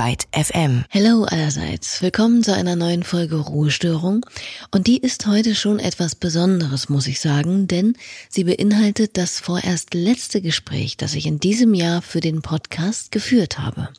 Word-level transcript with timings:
Byte 0.00 0.28
FM. 0.32 0.86
Hello 0.88 1.24
allerseits. 1.24 2.00
Willkommen 2.00 2.42
zu 2.42 2.54
einer 2.54 2.74
neuen 2.74 3.02
Folge 3.02 3.36
Ruhestörung. 3.36 4.24
Und 4.70 4.86
die 4.86 4.96
ist 4.96 5.26
heute 5.26 5.54
schon 5.54 5.78
etwas 5.78 6.14
Besonderes, 6.14 6.88
muss 6.88 7.06
ich 7.06 7.20
sagen, 7.20 7.68
denn 7.68 7.94
sie 8.30 8.44
beinhaltet 8.44 9.18
das 9.18 9.40
vorerst 9.40 9.92
letzte 9.92 10.40
Gespräch, 10.40 10.96
das 10.96 11.14
ich 11.14 11.26
in 11.26 11.38
diesem 11.38 11.74
Jahr 11.74 12.00
für 12.00 12.20
den 12.20 12.40
Podcast 12.40 13.12
geführt 13.12 13.58
habe. 13.58 13.90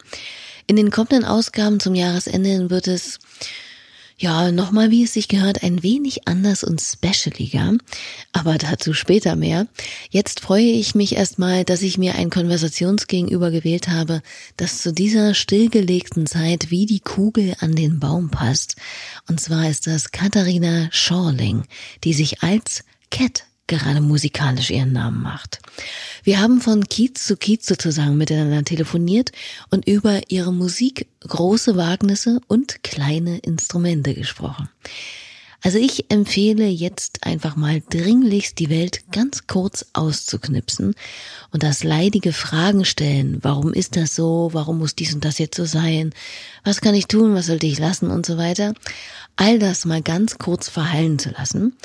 In 0.65 0.75
den 0.75 0.89
kommenden 0.89 1.23
Ausgaben 1.23 1.79
zum 1.79 1.93
Jahresende 1.93 2.71
wird 2.71 2.87
es 2.87 3.19
ja, 4.21 4.51
nochmal, 4.51 4.91
wie 4.91 5.03
es 5.03 5.13
sich 5.13 5.27
gehört, 5.27 5.63
ein 5.63 5.81
wenig 5.81 6.27
anders 6.27 6.63
und 6.63 6.79
specialiger, 6.79 7.73
aber 8.31 8.59
dazu 8.59 8.93
später 8.93 9.35
mehr. 9.35 9.67
Jetzt 10.11 10.41
freue 10.41 10.61
ich 10.61 10.93
mich 10.93 11.15
erstmal, 11.15 11.65
dass 11.65 11.81
ich 11.81 11.97
mir 11.97 12.13
ein 12.13 12.29
Konversationsgegenüber 12.29 13.49
gewählt 13.49 13.87
habe, 13.87 14.21
das 14.57 14.77
zu 14.77 14.93
dieser 14.93 15.33
stillgelegten 15.33 16.27
Zeit 16.27 16.69
wie 16.69 16.85
die 16.85 16.99
Kugel 16.99 17.55
an 17.59 17.75
den 17.75 17.99
Baum 17.99 18.29
passt. 18.29 18.75
Und 19.27 19.41
zwar 19.41 19.67
ist 19.67 19.87
das 19.87 20.11
Katharina 20.11 20.89
Schorling, 20.91 21.63
die 22.03 22.13
sich 22.13 22.43
als 22.43 22.83
Cat 23.09 23.45
gerade 23.77 24.01
musikalisch 24.01 24.69
ihren 24.69 24.93
Namen 24.93 25.21
macht. 25.21 25.59
Wir 26.23 26.39
haben 26.39 26.61
von 26.61 26.87
Kiez 26.87 27.25
zu 27.25 27.35
Kiez 27.35 27.65
sozusagen 27.65 28.17
miteinander 28.17 28.63
telefoniert 28.63 29.31
und 29.69 29.87
über 29.87 30.21
ihre 30.29 30.53
Musik, 30.53 31.07
große 31.21 31.75
Wagnisse 31.75 32.41
und 32.47 32.83
kleine 32.83 33.39
Instrumente 33.39 34.13
gesprochen. 34.13 34.69
Also 35.63 35.77
ich 35.77 36.09
empfehle 36.09 36.65
jetzt 36.65 37.23
einfach 37.23 37.55
mal 37.55 37.83
dringlichst 37.87 38.57
die 38.57 38.71
Welt 38.71 39.03
ganz 39.11 39.45
kurz 39.45 39.85
auszuknipsen 39.93 40.95
und 41.51 41.61
das 41.61 41.83
leidige 41.83 42.33
Fragen 42.33 42.83
stellen. 42.83 43.37
Warum 43.43 43.71
ist 43.71 43.95
das 43.95 44.15
so? 44.15 44.49
Warum 44.53 44.79
muss 44.79 44.95
dies 44.95 45.13
und 45.13 45.23
das 45.23 45.37
jetzt 45.37 45.57
so 45.57 45.65
sein? 45.65 46.13
Was 46.63 46.81
kann 46.81 46.95
ich 46.95 47.05
tun? 47.05 47.35
Was 47.35 47.45
sollte 47.45 47.67
ich 47.67 47.77
lassen? 47.77 48.09
Und 48.09 48.25
so 48.25 48.37
weiter. 48.37 48.73
All 49.35 49.59
das 49.59 49.85
mal 49.85 50.01
ganz 50.01 50.39
kurz 50.39 50.67
verhallen 50.67 51.19
zu 51.19 51.29
lassen. 51.29 51.77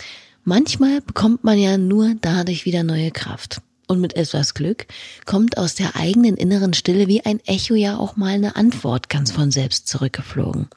Manchmal 0.48 1.00
bekommt 1.00 1.42
man 1.42 1.58
ja 1.58 1.76
nur 1.76 2.14
dadurch 2.20 2.66
wieder 2.66 2.84
neue 2.84 3.10
Kraft. 3.10 3.62
Und 3.88 4.00
mit 4.00 4.14
etwas 4.14 4.54
Glück 4.54 4.86
kommt 5.24 5.58
aus 5.58 5.74
der 5.74 5.96
eigenen 5.96 6.36
inneren 6.36 6.72
Stille 6.72 7.08
wie 7.08 7.26
ein 7.26 7.40
Echo 7.46 7.74
ja 7.74 7.96
auch 7.96 8.16
mal 8.16 8.34
eine 8.34 8.54
Antwort 8.54 9.08
ganz 9.08 9.32
von 9.32 9.50
selbst 9.50 9.88
zurückgeflogen. 9.88 10.68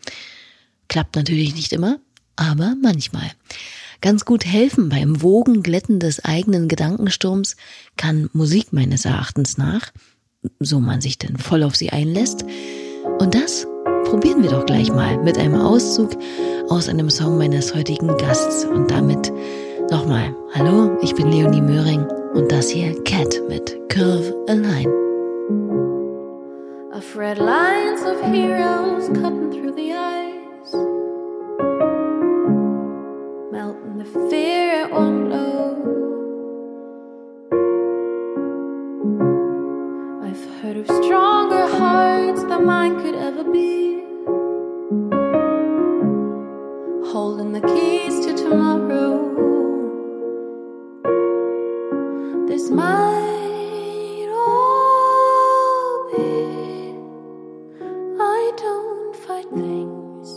Klappt 0.88 1.16
natürlich 1.16 1.54
nicht 1.54 1.72
immer, 1.72 2.00
aber 2.36 2.76
manchmal. 2.82 3.30
Ganz 4.02 4.26
gut 4.26 4.44
helfen 4.44 4.90
beim 4.90 5.22
Wogenglätten 5.22 6.00
des 6.00 6.26
eigenen 6.26 6.68
Gedankensturms 6.68 7.56
kann 7.96 8.28
Musik 8.34 8.74
meines 8.74 9.06
Erachtens 9.06 9.60
nach, 9.60 9.92
so 10.60 10.80
man 10.80 11.00
sich 11.00 11.20
denn 11.20 11.38
voll 11.38 11.62
auf 11.62 11.76
sie 11.76 11.92
einlässt. 11.92 12.44
Und 13.20 13.36
das 13.36 13.68
probieren 14.10 14.42
wir 14.42 14.50
doch 14.50 14.66
gleich 14.66 14.92
mal 14.92 15.20
mit 15.20 15.38
einem 15.38 15.54
Auszug 15.54 16.10
aus 16.70 16.90
einem 16.90 17.12
Song 17.12 17.38
meines 17.38 17.76
heutigen 17.76 18.08
Gasts. 18.18 18.66
Und 18.66 18.90
damit 18.90 19.32
nochmal, 19.92 20.36
hallo, 20.54 20.98
ich 21.02 21.14
bin 21.14 21.32
Leonie 21.32 21.62
Möhring 21.62 22.04
und 22.34 22.52
das 22.52 22.70
hier 22.70 22.96
Cat 23.04 23.40
mit 23.48 23.78
Curve 23.90 24.34
Align. 24.48 24.88
I've 26.92 27.16
read 27.16 27.38
lines 27.38 28.02
of 28.02 28.20
heroes 28.22 29.10
cutting 29.10 29.52
through 29.52 29.76
the 29.76 29.94
ice, 29.94 30.74
melting 33.52 34.00
the 34.00 34.06
fear 34.30 34.86
at 34.86 34.92
one 34.92 35.26
blow. 35.28 35.76
I've 40.24 40.62
heard 40.62 40.78
of 40.78 40.88
stronger 41.04 41.68
hearts 41.78 42.44
than 42.44 42.66
mine 42.66 43.00
could 43.00 43.16
ever 43.16 43.44
be. 43.44 43.99
Holding 47.12 47.52
the 47.54 47.62
keys 47.62 48.24
to 48.24 48.36
tomorrow. 48.36 49.18
This 52.48 52.70
might 52.70 54.30
all 54.30 56.12
be. 56.12 56.94
I 58.20 58.52
don't 58.58 59.16
fight 59.16 59.50
things 59.50 60.30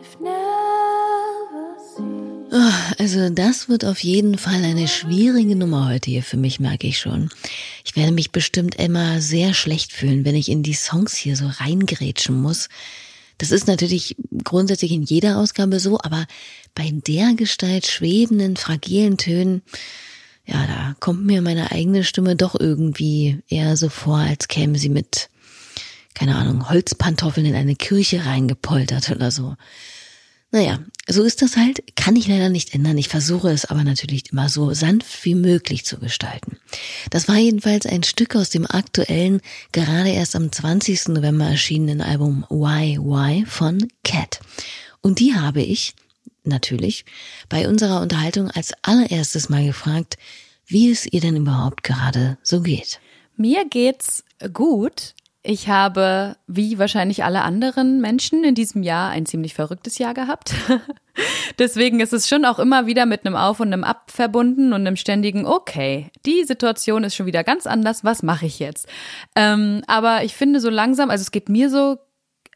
I've 0.00 0.20
never 0.20 1.76
seen. 1.94 2.46
Ah, 2.50 2.94
also 2.98 3.28
das 3.28 3.68
wird 3.68 3.84
auf 3.84 3.98
jeden 3.98 4.38
Fall 4.38 4.64
eine 4.64 4.88
schwierige 4.88 5.54
Nummer 5.54 5.86
heute 5.90 6.10
hier 6.10 6.22
für 6.22 6.38
mich, 6.38 6.60
merke 6.60 6.86
ich 6.86 6.98
schon. 6.98 7.28
Ich 7.84 7.94
werde 7.94 8.12
mich 8.12 8.32
bestimmt 8.32 8.76
immer 8.76 9.20
sehr 9.20 9.52
schlecht 9.52 9.92
fühlen, 9.92 10.24
wenn 10.24 10.34
ich 10.34 10.50
in 10.50 10.62
die 10.62 10.72
Songs 10.72 11.14
hier 11.14 11.36
so 11.36 11.46
reingrätschen 11.46 12.40
muss. 12.40 12.70
Das 13.38 13.50
ist 13.50 13.66
natürlich 13.66 14.16
grundsätzlich 14.44 14.92
in 14.92 15.02
jeder 15.02 15.38
Ausgabe 15.38 15.78
so, 15.78 15.98
aber 16.00 16.26
bei 16.74 16.90
der 16.90 17.34
Gestalt 17.34 17.86
schwebenden, 17.86 18.56
fragilen 18.56 19.18
Tönen, 19.18 19.62
ja, 20.46 20.66
da 20.66 20.96
kommt 21.00 21.26
mir 21.26 21.42
meine 21.42 21.72
eigene 21.72 22.04
Stimme 22.04 22.36
doch 22.36 22.58
irgendwie 22.58 23.40
eher 23.48 23.76
so 23.76 23.88
vor, 23.88 24.18
als 24.18 24.48
käme 24.48 24.78
sie 24.78 24.88
mit, 24.88 25.28
keine 26.14 26.36
Ahnung, 26.36 26.70
Holzpantoffeln 26.70 27.46
in 27.46 27.54
eine 27.54 27.74
Kirche 27.74 28.24
reingepoltert 28.24 29.10
oder 29.10 29.30
so. 29.30 29.56
Naja, 30.56 30.78
so 31.06 31.22
ist 31.22 31.42
das 31.42 31.58
halt, 31.58 31.82
kann 31.96 32.16
ich 32.16 32.28
leider 32.28 32.48
nicht 32.48 32.72
ändern. 32.72 32.96
Ich 32.96 33.08
versuche 33.08 33.50
es 33.50 33.66
aber 33.66 33.84
natürlich 33.84 34.32
immer 34.32 34.48
so 34.48 34.72
sanft 34.72 35.22
wie 35.26 35.34
möglich 35.34 35.84
zu 35.84 35.98
gestalten. 35.98 36.56
Das 37.10 37.28
war 37.28 37.36
jedenfalls 37.36 37.84
ein 37.84 38.04
Stück 38.04 38.34
aus 38.34 38.48
dem 38.48 38.64
aktuellen, 38.64 39.42
gerade 39.72 40.08
erst 40.08 40.34
am 40.34 40.50
20. 40.50 41.08
November 41.08 41.44
erschienenen 41.44 42.00
Album 42.00 42.46
Why 42.48 42.96
Why 42.98 43.44
von 43.44 43.86
Cat. 44.02 44.40
Und 45.02 45.20
die 45.20 45.34
habe 45.34 45.60
ich, 45.60 45.92
natürlich, 46.42 47.04
bei 47.50 47.68
unserer 47.68 48.00
Unterhaltung 48.00 48.50
als 48.50 48.72
allererstes 48.80 49.50
mal 49.50 49.66
gefragt, 49.66 50.16
wie 50.66 50.90
es 50.90 51.04
ihr 51.04 51.20
denn 51.20 51.36
überhaupt 51.36 51.82
gerade 51.82 52.38
so 52.42 52.62
geht. 52.62 52.98
Mir 53.36 53.66
geht's 53.68 54.24
gut. 54.54 55.12
Ich 55.48 55.68
habe, 55.68 56.36
wie 56.48 56.76
wahrscheinlich 56.80 57.22
alle 57.22 57.42
anderen 57.42 58.00
Menschen 58.00 58.42
in 58.42 58.56
diesem 58.56 58.82
Jahr, 58.82 59.10
ein 59.10 59.26
ziemlich 59.26 59.54
verrücktes 59.54 59.96
Jahr 59.96 60.12
gehabt. 60.12 60.52
Deswegen 61.60 62.00
ist 62.00 62.12
es 62.12 62.28
schon 62.28 62.44
auch 62.44 62.58
immer 62.58 62.86
wieder 62.86 63.06
mit 63.06 63.24
einem 63.24 63.36
Auf 63.36 63.60
und 63.60 63.72
einem 63.72 63.84
Ab 63.84 64.10
verbunden 64.10 64.72
und 64.72 64.80
einem 64.80 64.96
ständigen, 64.96 65.46
okay, 65.46 66.10
die 66.26 66.42
Situation 66.42 67.04
ist 67.04 67.14
schon 67.14 67.26
wieder 67.26 67.44
ganz 67.44 67.68
anders, 67.68 68.02
was 68.02 68.24
mache 68.24 68.46
ich 68.46 68.58
jetzt? 68.58 68.88
Ähm, 69.36 69.82
aber 69.86 70.24
ich 70.24 70.34
finde 70.34 70.58
so 70.58 70.68
langsam, 70.68 71.10
also 71.10 71.22
es 71.22 71.30
geht 71.30 71.48
mir 71.48 71.70
so, 71.70 71.98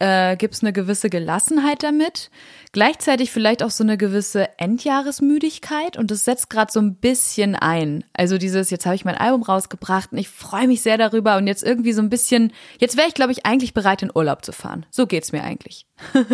äh, 0.01 0.35
gibt 0.35 0.55
es 0.55 0.63
eine 0.63 0.73
gewisse 0.73 1.11
Gelassenheit 1.11 1.83
damit. 1.83 2.31
Gleichzeitig 2.71 3.29
vielleicht 3.29 3.61
auch 3.61 3.69
so 3.69 3.83
eine 3.83 3.97
gewisse 3.97 4.49
Endjahresmüdigkeit 4.57 5.95
und 5.95 6.09
das 6.09 6.25
setzt 6.25 6.49
gerade 6.49 6.71
so 6.71 6.79
ein 6.79 6.95
bisschen 6.95 7.55
ein. 7.55 8.03
Also 8.13 8.39
dieses, 8.39 8.71
jetzt 8.71 8.87
habe 8.87 8.95
ich 8.95 9.05
mein 9.05 9.17
Album 9.17 9.43
rausgebracht 9.43 10.11
und 10.11 10.17
ich 10.17 10.29
freue 10.29 10.67
mich 10.67 10.81
sehr 10.81 10.97
darüber 10.97 11.37
und 11.37 11.45
jetzt 11.45 11.63
irgendwie 11.63 11.93
so 11.93 12.01
ein 12.01 12.09
bisschen, 12.09 12.51
jetzt 12.79 12.97
wäre 12.97 13.07
ich, 13.07 13.13
glaube 13.13 13.31
ich, 13.31 13.45
eigentlich 13.45 13.75
bereit, 13.75 14.01
in 14.01 14.11
Urlaub 14.13 14.43
zu 14.43 14.53
fahren. 14.53 14.87
So 14.89 15.05
geht's 15.05 15.31
mir 15.31 15.43
eigentlich. 15.43 15.85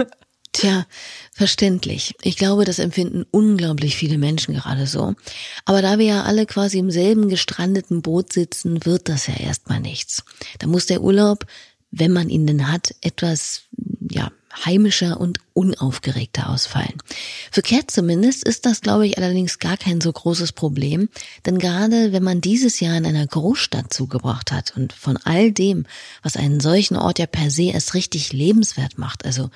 Tja, 0.53 0.87
verständlich. 1.33 2.15
Ich 2.23 2.37
glaube, 2.37 2.65
das 2.65 2.79
empfinden 2.79 3.25
unglaublich 3.29 3.95
viele 3.95 4.17
Menschen 4.17 4.55
gerade 4.55 4.87
so. 4.87 5.13
Aber 5.65 5.81
da 5.83 5.99
wir 5.99 6.05
ja 6.05 6.23
alle 6.23 6.45
quasi 6.45 6.79
im 6.79 6.89
selben 6.89 7.29
gestrandeten 7.29 8.01
Boot 8.01 8.33
sitzen, 8.33 8.83
wird 8.85 9.07
das 9.09 9.27
ja 9.27 9.35
erstmal 9.35 9.81
nichts. 9.81 10.23
Da 10.57 10.67
muss 10.67 10.87
der 10.87 11.01
Urlaub 11.01 11.45
wenn 11.91 12.11
man 12.11 12.29
ihn 12.29 12.47
denn 12.47 12.71
hat, 12.71 12.93
etwas, 13.01 13.63
ja, 14.11 14.31
heimischer 14.65 15.19
und 15.19 15.39
unaufgeregter 15.53 16.49
ausfallen. 16.49 16.93
Für 17.51 17.61
Cat 17.61 17.91
zumindest 17.91 18.43
ist 18.43 18.65
das, 18.65 18.81
glaube 18.81 19.05
ich, 19.05 19.17
allerdings 19.17 19.59
gar 19.59 19.77
kein 19.77 20.01
so 20.01 20.11
großes 20.11 20.53
Problem, 20.53 21.09
denn 21.45 21.59
gerade 21.59 22.11
wenn 22.11 22.23
man 22.23 22.41
dieses 22.41 22.79
Jahr 22.79 22.97
in 22.97 23.05
einer 23.05 23.27
Großstadt 23.27 23.93
zugebracht 23.93 24.51
hat 24.51 24.75
und 24.75 24.93
von 24.93 25.17
all 25.17 25.51
dem, 25.51 25.85
was 26.23 26.37
einen 26.37 26.59
solchen 26.59 26.95
Ort 26.95 27.19
ja 27.19 27.27
per 27.27 27.51
se 27.51 27.71
erst 27.71 27.93
richtig 27.93 28.33
lebenswert 28.33 28.97
macht, 28.97 29.25
also 29.25 29.49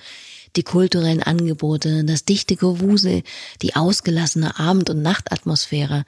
die 0.55 0.63
kulturellen 0.63 1.23
Angebote, 1.23 2.03
das 2.03 2.25
dichte 2.25 2.55
Gewusel, 2.55 3.23
die 3.61 3.75
ausgelassene 3.75 4.59
Abend- 4.59 4.89
und 4.89 5.01
Nachtatmosphäre, 5.01 6.03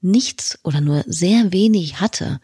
nichts 0.00 0.58
oder 0.62 0.80
nur 0.80 1.04
sehr 1.06 1.52
wenig 1.52 2.00
hatte, 2.00 2.40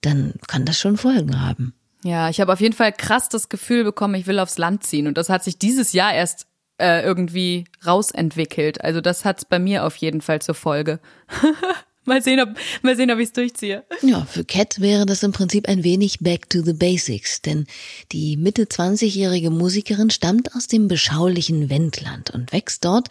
dann 0.00 0.34
kann 0.48 0.64
das 0.64 0.78
schon 0.78 0.96
Folgen 0.96 1.40
haben. 1.40 1.74
Ja, 2.04 2.28
ich 2.28 2.40
habe 2.40 2.52
auf 2.52 2.60
jeden 2.60 2.74
Fall 2.74 2.92
krass 2.92 3.28
das 3.28 3.48
Gefühl 3.48 3.84
bekommen, 3.84 4.14
ich 4.14 4.26
will 4.26 4.38
aufs 4.38 4.58
Land 4.58 4.84
ziehen. 4.84 5.06
Und 5.06 5.16
das 5.16 5.28
hat 5.28 5.44
sich 5.44 5.58
dieses 5.58 5.92
Jahr 5.92 6.12
erst 6.12 6.46
äh, 6.78 7.02
irgendwie 7.02 7.64
rausentwickelt. 7.86 8.82
Also 8.82 9.00
das 9.00 9.24
hat's 9.24 9.44
bei 9.44 9.58
mir 9.58 9.84
auf 9.84 9.96
jeden 9.96 10.20
Fall 10.20 10.42
zur 10.42 10.54
Folge. 10.54 11.00
mal 12.04 12.20
sehen, 12.20 12.40
ob, 12.40 12.48
mal 12.82 12.96
sehen, 12.96 13.10
ob 13.10 13.18
ich 13.18 13.28
es 13.28 13.32
durchziehe. 13.32 13.84
Ja, 14.02 14.24
für 14.24 14.44
Cat 14.44 14.80
wäre 14.80 15.06
das 15.06 15.22
im 15.22 15.32
Prinzip 15.32 15.68
ein 15.68 15.84
wenig 15.84 16.18
back 16.20 16.50
to 16.50 16.62
the 16.62 16.72
basics, 16.72 17.40
denn 17.40 17.66
die 18.10 18.36
Mitte 18.36 18.64
20-jährige 18.64 19.50
Musikerin 19.50 20.10
stammt 20.10 20.54
aus 20.56 20.66
dem 20.66 20.88
beschaulichen 20.88 21.70
Wendland 21.70 22.30
und 22.30 22.52
wächst 22.52 22.84
dort 22.84 23.08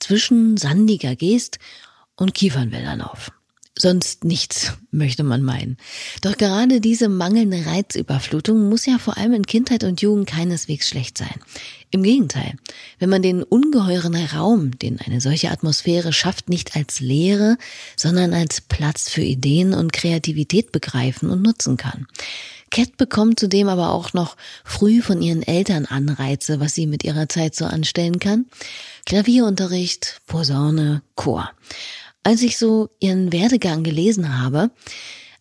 zwischen 0.00 0.58
sandiger 0.58 1.16
Geest 1.16 1.58
und 2.16 2.34
Kiefernwäldern 2.34 3.00
auf. 3.00 3.32
Sonst 3.78 4.24
nichts, 4.24 4.72
möchte 4.90 5.24
man 5.24 5.42
meinen. 5.42 5.76
Doch 6.22 6.36
gerade 6.36 6.80
diese 6.80 7.08
mangelnde 7.08 7.66
Reizüberflutung 7.66 8.68
muss 8.68 8.86
ja 8.86 8.98
vor 8.98 9.16
allem 9.16 9.34
in 9.34 9.46
Kindheit 9.46 9.84
und 9.84 10.00
Jugend 10.00 10.26
keineswegs 10.26 10.88
schlecht 10.88 11.18
sein. 11.18 11.34
Im 11.90 12.02
Gegenteil, 12.02 12.54
wenn 12.98 13.10
man 13.10 13.22
den 13.22 13.42
ungeheuren 13.42 14.16
Raum, 14.16 14.76
den 14.78 14.98
eine 15.00 15.20
solche 15.20 15.50
Atmosphäre 15.50 16.12
schafft, 16.12 16.48
nicht 16.48 16.74
als 16.74 16.98
Leere, 16.98 17.56
sondern 17.96 18.34
als 18.34 18.60
Platz 18.60 19.08
für 19.08 19.22
Ideen 19.22 19.74
und 19.74 19.92
Kreativität 19.92 20.72
begreifen 20.72 21.30
und 21.30 21.42
nutzen 21.42 21.76
kann. 21.76 22.08
Cat 22.74 22.96
bekommt 22.96 23.38
zudem 23.38 23.68
aber 23.68 23.92
auch 23.92 24.14
noch 24.14 24.36
früh 24.64 25.00
von 25.00 25.22
ihren 25.22 25.44
Eltern 25.44 25.86
Anreize, 25.86 26.58
was 26.58 26.74
sie 26.74 26.88
mit 26.88 27.04
ihrer 27.04 27.28
Zeit 27.28 27.54
so 27.54 27.66
anstellen 27.66 28.18
kann. 28.18 28.46
Klavierunterricht, 29.06 30.20
Posaune, 30.26 31.02
Chor. 31.14 31.52
Als 32.24 32.42
ich 32.42 32.58
so 32.58 32.90
ihren 33.00 33.32
Werdegang 33.32 33.84
gelesen 33.84 34.38
habe, 34.38 34.70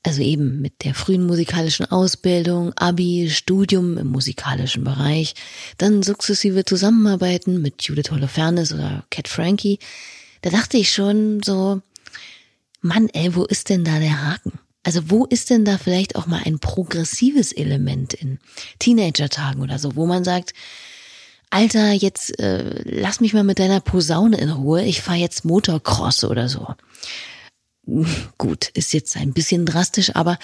also 0.04 0.22
eben 0.22 0.62
mit 0.62 0.84
der 0.84 0.94
frühen 0.94 1.26
musikalischen 1.26 1.90
Ausbildung, 1.90 2.74
Abi, 2.76 3.30
Studium 3.32 3.98
im 3.98 4.08
musikalischen 4.08 4.84
Bereich, 4.84 5.34
dann 5.78 6.04
sukzessive 6.04 6.66
Zusammenarbeiten 6.66 7.62
mit 7.62 7.82
Judith 7.84 8.12
Holofernes 8.12 8.74
oder 8.74 9.06
Cat 9.10 9.30
Frankie, 9.30 9.80
da 10.42 10.50
dachte 10.50 10.78
ich 10.78 10.92
schon 10.92 11.42
so, 11.42 11.82
Mann, 12.82 13.08
ey, 13.14 13.34
wo 13.34 13.46
ist 13.46 13.70
denn 13.70 13.86
da 13.86 14.00
der 14.00 14.22
Haken? 14.22 14.60
Also 14.84 15.10
wo 15.10 15.26
ist 15.26 15.50
denn 15.50 15.64
da 15.64 15.78
vielleicht 15.78 16.18
auch 16.18 16.28
mal 16.28 16.42
ein 16.44 16.60
progressives 16.60 17.54
Element 17.54 18.14
in 18.14 18.40
Teenager-Tagen 18.80 19.62
oder 19.62 19.80
so, 19.80 19.96
wo 19.96 20.06
man 20.06 20.26
sagt, 20.26 20.54
Alter, 21.54 21.92
jetzt 21.92 22.40
äh, 22.40 22.82
lass 22.84 23.22
mich 23.22 23.36
mal 23.36 23.44
mit 23.44 23.60
deiner 23.60 23.80
Posaune 23.80 24.38
in 24.38 24.50
Ruhe, 24.50 24.84
ich 24.84 25.04
fahr 25.04 25.14
jetzt 25.14 25.46
Motocross 25.46 26.24
oder 26.24 26.50
so. 26.50 26.74
Gut, 28.40 28.70
ist 28.70 28.92
jetzt 28.92 29.16
ein 29.18 29.34
bisschen 29.34 29.68
drastisch, 29.68 30.16
aber 30.16 30.40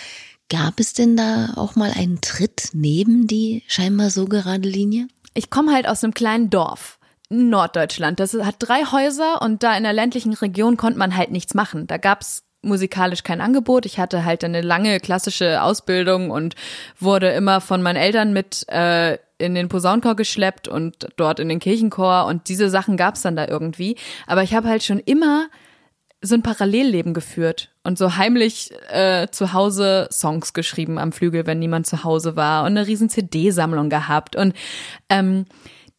gab 0.50 0.80
es 0.80 0.94
denn 0.94 1.18
da 1.18 1.54
auch 1.56 1.76
mal 1.76 1.92
einen 1.92 2.22
Tritt 2.22 2.70
neben 2.74 3.26
die 3.26 3.64
scheinbar 3.68 4.12
so 4.12 4.26
gerade 4.26 4.70
Linie? 4.70 5.08
Ich 5.34 5.50
komme 5.50 5.74
halt 5.74 5.88
aus 5.88 6.04
einem 6.04 6.14
kleinen 6.14 6.52
Dorf. 6.52 7.00
Norddeutschland. 7.32 8.20
Das 8.20 8.36
hat 8.36 8.58
drei 8.60 8.86
Häuser 8.86 9.42
und 9.42 9.64
da 9.64 9.76
in 9.76 9.84
der 9.84 9.94
ländlichen 9.94 10.34
Region 10.34 10.78
konnte 10.78 11.00
man 11.00 11.16
halt 11.18 11.32
nichts 11.32 11.56
machen. 11.56 11.88
Da 11.88 11.98
gab's 11.98 12.44
musikalisch 12.62 13.24
kein 13.24 13.42
Angebot. 13.42 13.88
Ich 13.88 14.00
hatte 14.00 14.26
halt 14.26 14.44
eine 14.44 14.62
lange 14.62 15.00
klassische 15.00 15.64
Ausbildung 15.64 16.30
und 16.30 16.56
wurde 17.00 17.32
immer 17.32 17.62
von 17.62 17.82
meinen 17.82 17.98
Eltern 17.98 18.32
mit 18.32 18.68
äh, 18.68 19.18
in 19.40 19.56
den 19.56 19.70
Posaunenchor 19.70 20.16
geschleppt 20.16 20.68
und 20.68 21.08
dort 21.16 21.40
in 21.40 21.50
den 21.50 21.60
Kirchenchor 21.60 22.26
und 22.26 22.50
diese 22.50 22.70
Sachen 22.70 22.98
gab's 22.98 23.22
dann 23.22 23.36
da 23.36 23.48
irgendwie. 23.48 23.96
Aber 24.28 24.44
ich 24.44 24.54
habe 24.54 24.68
halt 24.68 24.84
schon 24.84 25.00
immer 25.00 25.48
so 26.22 26.36
ein 26.36 26.44
Parallelleben 26.44 27.14
geführt 27.14 27.72
und 27.84 27.98
so 27.98 28.18
heimlich 28.18 28.72
äh, 28.90 29.28
zu 29.32 29.54
Hause 29.54 30.10
Songs 30.12 30.54
geschrieben 30.54 30.98
am 30.98 31.14
Flügel, 31.14 31.48
wenn 31.48 31.60
niemand 31.60 31.88
zu 31.88 32.04
Hause 32.04 32.36
war 32.36 32.64
und 32.64 32.78
eine 32.78 32.88
riesen 32.88 33.10
CD-Sammlung 33.10 33.90
gehabt 33.90 34.36
und 34.36 34.54
ähm, 35.10 35.46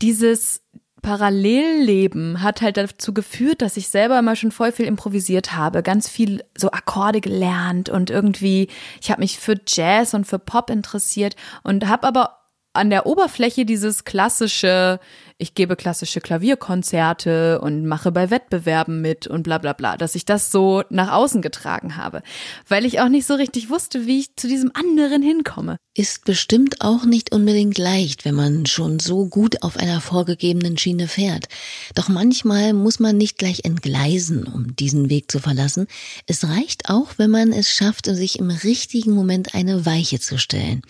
dieses 0.02 0.62
Parallelleben 1.02 2.42
hat 2.42 2.60
halt 2.60 2.76
dazu 2.76 3.14
geführt, 3.14 3.62
dass 3.62 3.78
ich 3.78 3.88
selber 3.88 4.18
immer 4.18 4.36
schon 4.36 4.52
voll 4.52 4.72
viel 4.72 4.84
improvisiert 4.84 5.54
habe, 5.54 5.82
ganz 5.82 6.08
viel 6.08 6.44
so 6.56 6.70
Akkorde 6.70 7.22
gelernt 7.22 7.88
und 7.88 8.10
irgendwie, 8.10 8.68
ich 9.00 9.10
habe 9.10 9.20
mich 9.20 9.38
für 9.38 9.58
Jazz 9.66 10.12
und 10.12 10.26
für 10.26 10.38
Pop 10.38 10.68
interessiert 10.68 11.36
und 11.62 11.88
habe 11.88 12.06
aber 12.06 12.39
an 12.72 12.90
der 12.90 13.06
Oberfläche 13.06 13.64
dieses 13.64 14.04
klassische, 14.04 15.00
ich 15.38 15.54
gebe 15.54 15.74
klassische 15.74 16.20
Klavierkonzerte 16.20 17.60
und 17.60 17.84
mache 17.84 18.12
bei 18.12 18.30
Wettbewerben 18.30 19.00
mit 19.00 19.26
und 19.26 19.42
bla 19.42 19.58
bla 19.58 19.72
bla, 19.72 19.96
dass 19.96 20.14
ich 20.14 20.24
das 20.24 20.52
so 20.52 20.84
nach 20.88 21.12
außen 21.12 21.42
getragen 21.42 21.96
habe, 21.96 22.22
weil 22.68 22.84
ich 22.84 23.00
auch 23.00 23.08
nicht 23.08 23.26
so 23.26 23.34
richtig 23.34 23.70
wusste, 23.70 24.06
wie 24.06 24.20
ich 24.20 24.36
zu 24.36 24.46
diesem 24.46 24.70
anderen 24.74 25.22
hinkomme. 25.22 25.78
Ist 25.96 26.24
bestimmt 26.24 26.80
auch 26.80 27.04
nicht 27.04 27.32
unbedingt 27.32 27.78
leicht, 27.78 28.24
wenn 28.24 28.36
man 28.36 28.66
schon 28.66 29.00
so 29.00 29.26
gut 29.26 29.62
auf 29.62 29.76
einer 29.76 30.00
vorgegebenen 30.00 30.78
Schiene 30.78 31.08
fährt. 31.08 31.46
Doch 31.94 32.08
manchmal 32.08 32.72
muss 32.72 33.00
man 33.00 33.16
nicht 33.16 33.38
gleich 33.38 33.64
entgleisen, 33.64 34.44
um 34.44 34.76
diesen 34.76 35.10
Weg 35.10 35.30
zu 35.30 35.38
verlassen. 35.38 35.86
Es 36.26 36.44
reicht 36.44 36.88
auch, 36.88 37.14
wenn 37.16 37.30
man 37.30 37.52
es 37.52 37.70
schafft, 37.70 38.06
sich 38.06 38.38
im 38.38 38.50
richtigen 38.50 39.12
Moment 39.12 39.54
eine 39.54 39.86
Weiche 39.86 40.20
zu 40.20 40.38
stellen. 40.38 40.82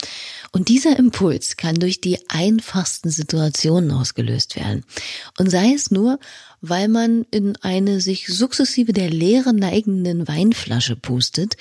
Und 0.53 0.69
dieser 0.69 0.99
Impuls 0.99 1.57
kann 1.57 1.77
durch 1.77 2.01
die 2.01 2.19
einfachsten 2.29 3.11
Situationen 3.11 3.91
ausgelöst 3.91 4.57
werden. 4.57 4.85
Und 5.39 5.51
sei 5.51 5.73
es 5.75 5.91
nur, 5.91 6.19
weil 6.61 6.89
man 6.89 7.25
in 7.31 7.57
eine 7.57 8.01
sich 8.01 8.27
sukzessive 8.27 8.93
der 8.93 9.11
Leere 9.11 9.55
neigenden 9.55 10.29
Weinflasche 10.29 10.97
pustet 10.97 11.57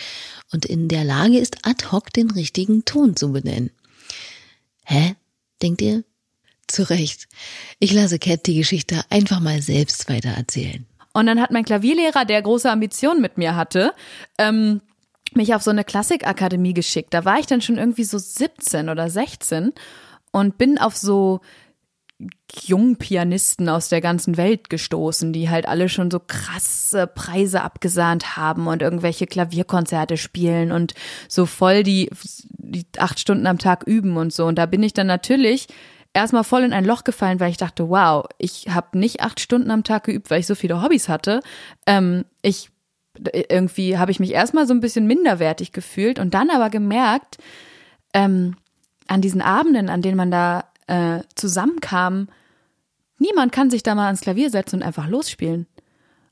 und 0.51 0.65
in 0.65 0.87
der 0.87 1.03
Lage 1.03 1.37
ist, 1.37 1.57
ad 1.65 1.85
hoc 1.91 2.11
den 2.11 2.31
richtigen 2.31 2.83
Ton 2.85 3.15
zu 3.15 3.31
benennen. 3.31 3.71
Hä? 4.83 5.15
Denkt 5.61 5.81
ihr? 5.81 6.03
Zu 6.69 6.89
Recht. 6.89 7.27
Ich 7.79 7.93
lasse 7.93 8.19
Cat 8.19 8.45
die 8.45 8.55
Geschichte 8.55 9.01
einfach 9.09 9.39
mal 9.39 9.61
selbst 9.61 10.09
weitererzählen. 10.09 10.85
Und 11.13 11.25
dann 11.25 11.41
hat 11.41 11.51
mein 11.51 11.65
Klavierlehrer, 11.65 12.25
der 12.25 12.41
große 12.41 12.69
Ambitionen 12.69 13.21
mit 13.21 13.37
mir 13.37 13.55
hatte, 13.55 13.93
ähm, 14.37 14.81
mich 15.33 15.53
auf 15.55 15.63
so 15.63 15.71
eine 15.71 15.83
Klassikakademie 15.83 16.73
geschickt. 16.73 17.13
Da 17.13 17.25
war 17.25 17.39
ich 17.39 17.47
dann 17.47 17.61
schon 17.61 17.77
irgendwie 17.77 18.03
so 18.03 18.17
17 18.17 18.89
oder 18.89 19.09
16 19.09 19.73
und 20.31 20.57
bin 20.57 20.77
auf 20.77 20.95
so 20.95 21.41
jungen 22.63 22.97
Pianisten 22.97 23.69
aus 23.69 23.89
der 23.89 24.01
ganzen 24.01 24.35
Welt 24.35 24.69
gestoßen, 24.69 25.31
die 25.31 25.49
halt 25.49 25.67
alle 25.67 25.87
schon 25.87 26.11
so 26.11 26.19
krasse 26.19 27.07
Preise 27.07 27.61
abgesahnt 27.61 28.35
haben 28.35 28.67
und 28.67 28.81
irgendwelche 28.81 29.25
Klavierkonzerte 29.25 30.17
spielen 30.17 30.71
und 30.71 30.93
so 31.29 31.45
voll 31.45 31.83
die, 31.83 32.09
die 32.57 32.85
acht 32.97 33.19
Stunden 33.19 33.47
am 33.47 33.57
Tag 33.57 33.83
üben 33.87 34.17
und 34.17 34.33
so. 34.33 34.45
Und 34.45 34.55
da 34.55 34.65
bin 34.65 34.83
ich 34.83 34.93
dann 34.93 35.07
natürlich 35.07 35.67
erstmal 36.13 36.43
voll 36.43 36.63
in 36.63 36.73
ein 36.73 36.85
Loch 36.85 37.03
gefallen, 37.03 37.39
weil 37.39 37.51
ich 37.51 37.57
dachte, 37.57 37.89
wow, 37.89 38.25
ich 38.37 38.67
habe 38.69 38.97
nicht 38.97 39.21
acht 39.21 39.39
Stunden 39.39 39.71
am 39.71 39.83
Tag 39.83 40.05
geübt, 40.05 40.29
weil 40.29 40.39
ich 40.39 40.47
so 40.47 40.55
viele 40.55 40.81
Hobbys 40.81 41.09
hatte. 41.09 41.41
Ähm, 41.85 42.25
ich 42.41 42.69
irgendwie 43.33 43.97
habe 43.97 44.11
ich 44.11 44.19
mich 44.19 44.31
erstmal 44.31 44.65
so 44.65 44.73
ein 44.73 44.79
bisschen 44.79 45.05
minderwertig 45.05 45.71
gefühlt 45.71 46.19
und 46.19 46.33
dann 46.33 46.49
aber 46.49 46.69
gemerkt, 46.69 47.37
ähm, 48.13 48.55
an 49.07 49.21
diesen 49.21 49.41
Abenden, 49.41 49.89
an 49.89 50.01
denen 50.01 50.17
man 50.17 50.31
da 50.31 50.65
äh, 50.87 51.21
zusammenkamen, 51.35 52.29
niemand 53.17 53.51
kann 53.51 53.69
sich 53.69 53.83
da 53.83 53.95
mal 53.95 54.05
ans 54.05 54.21
Klavier 54.21 54.49
setzen 54.49 54.77
und 54.77 54.83
einfach 54.83 55.07
losspielen. 55.07 55.67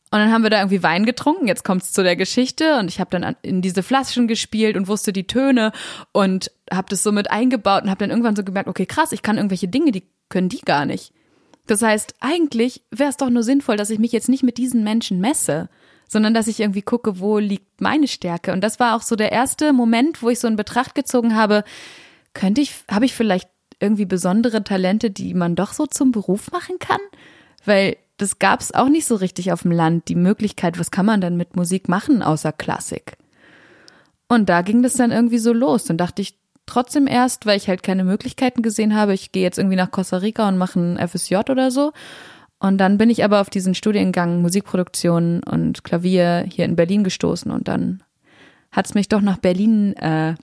Und 0.10 0.20
dann 0.20 0.32
haben 0.32 0.44
wir 0.44 0.50
da 0.50 0.60
irgendwie 0.60 0.84
Wein 0.84 1.06
getrunken. 1.06 1.48
Jetzt 1.48 1.66
kommt's 1.66 1.92
zu 1.92 2.02
der 2.02 2.16
Geschichte 2.16 2.78
und 2.80 2.88
ich 2.88 3.00
habe 3.02 3.10
dann 3.10 3.36
in 3.42 3.62
diese 3.62 3.84
Flaschen 3.84 4.28
gespielt 4.28 4.78
und 4.78 4.88
wusste 4.88 5.12
die 5.12 5.28
Töne 5.28 5.74
und 6.14 6.50
habe 6.72 6.88
das 6.90 7.04
so 7.04 7.12
mit 7.12 7.30
eingebaut 7.30 7.84
und 7.84 7.90
habe 7.90 8.00
dann 8.00 8.10
irgendwann 8.10 8.36
so 8.36 8.44
gemerkt, 8.44 8.70
okay, 8.70 8.86
krass, 8.86 9.12
ich 9.12 9.22
kann 9.22 9.36
irgendwelche 9.38 9.68
Dinge, 9.68 9.92
die 9.92 10.04
können 10.30 10.48
die 10.50 10.62
gar 10.62 10.86
nicht. 10.86 11.12
Das 11.66 11.82
heißt, 11.82 12.16
eigentlich 12.22 12.84
wäre 12.90 13.10
es 13.10 13.18
doch 13.18 13.30
nur 13.30 13.44
sinnvoll, 13.44 13.76
dass 13.76 13.90
ich 13.90 14.00
mich 14.00 14.14
jetzt 14.14 14.30
nicht 14.30 14.44
mit 14.44 14.58
diesen 14.58 14.84
Menschen 14.86 15.20
messe, 15.20 15.70
sondern 16.08 16.34
dass 16.34 16.48
ich 16.48 16.62
irgendwie 16.62 16.82
gucke, 16.82 17.20
wo 17.20 17.38
liegt 17.38 17.82
meine 17.82 18.08
Stärke. 18.08 18.54
Und 18.54 18.62
das 18.62 18.80
war 18.80 18.96
auch 18.96 19.02
so 19.02 19.18
der 19.18 19.34
erste 19.34 19.74
Moment, 19.74 20.22
wo 20.24 20.30
ich 20.30 20.40
so 20.40 20.48
in 20.48 20.56
Betracht 20.56 20.96
gezogen 20.96 21.36
habe, 21.36 21.66
könnte 22.34 22.62
ich, 22.62 22.74
habe 22.90 23.04
ich 23.04 23.14
vielleicht 23.14 23.50
irgendwie 23.80 24.06
besondere 24.06 24.64
Talente, 24.64 25.12
die 25.12 25.34
man 25.34 25.56
doch 25.56 25.74
so 25.74 25.86
zum 25.86 26.14
Beruf 26.14 26.52
machen 26.52 26.80
kann? 26.80 27.02
Weil 27.66 27.98
das 28.18 28.40
gab 28.40 28.62
es 28.62 28.74
auch 28.74 28.90
nicht 28.90 29.06
so 29.06 29.16
richtig 29.16 29.52
auf 29.52 29.62
dem 29.62 29.72
Land, 29.72 30.08
die 30.08 30.16
Möglichkeit, 30.16 30.80
was 30.80 30.92
kann 30.92 31.06
man 31.06 31.22
denn 31.22 31.38
mit 31.38 31.56
Musik 31.56 31.88
machen 31.88 32.22
außer 32.22 32.52
Klassik? 32.52 33.18
Und 34.28 34.50
da 34.50 34.62
ging 34.62 34.84
das 34.84 34.94
dann 34.94 35.12
irgendwie 35.12 35.38
so 35.38 35.54
los. 35.54 35.86
Dann 35.86 35.98
dachte 35.98 36.22
ich 36.22 36.38
trotzdem 36.66 37.08
erst, 37.08 37.46
weil 37.46 37.58
ich 37.58 37.70
halt 37.70 37.84
keine 37.84 38.04
Möglichkeiten 38.04 38.62
gesehen 38.62 38.96
habe, 38.96 39.14
ich 39.14 39.32
gehe 39.32 39.44
jetzt 39.44 39.58
irgendwie 39.58 39.78
nach 39.78 39.92
Costa 39.92 40.18
Rica 40.18 40.48
und 40.48 40.58
mache 40.58 40.80
ein 40.80 41.08
FSJ 41.08 41.36
oder 41.50 41.72
so. 41.72 41.94
Und 42.60 42.80
dann 42.80 42.98
bin 42.98 43.10
ich 43.10 43.24
aber 43.24 43.40
auf 43.40 43.50
diesen 43.50 43.76
Studiengang 43.76 44.42
Musikproduktion 44.42 45.44
und 45.44 45.84
Klavier 45.84 46.46
hier 46.52 46.66
in 46.66 46.76
Berlin 46.76 47.04
gestoßen 47.04 47.52
und 47.52 47.68
dann 47.68 48.02
hat 48.72 48.88
es 48.88 48.96
mich 48.96 49.08
doch 49.08 49.22
nach 49.22 49.38
Berlin 49.38 49.96
äh, 49.96 50.36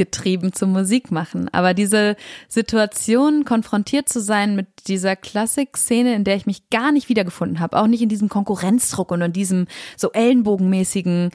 getrieben 0.00 0.54
zum 0.54 0.72
Musik 0.72 1.10
machen. 1.12 1.50
Aber 1.52 1.74
diese 1.74 2.16
Situation, 2.48 3.44
konfrontiert 3.44 4.08
zu 4.08 4.18
sein 4.18 4.56
mit 4.56 4.66
dieser 4.86 5.14
Klassikszene, 5.14 6.14
in 6.14 6.24
der 6.24 6.36
ich 6.36 6.46
mich 6.46 6.70
gar 6.70 6.90
nicht 6.90 7.10
wiedergefunden 7.10 7.60
habe, 7.60 7.78
auch 7.78 7.86
nicht 7.86 8.00
in 8.00 8.08
diesem 8.08 8.30
Konkurrenzdruck 8.30 9.10
und 9.10 9.20
in 9.20 9.34
diesem 9.34 9.66
so 9.98 10.10
ellenbogenmäßigen, 10.12 11.32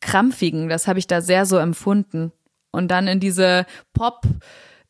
krampfigen, 0.00 0.70
das 0.70 0.88
habe 0.88 0.98
ich 0.98 1.06
da 1.06 1.20
sehr 1.20 1.44
so 1.44 1.58
empfunden. 1.58 2.32
Und 2.70 2.90
dann 2.90 3.08
in 3.08 3.20
diese 3.20 3.66
Pop- 3.92 4.26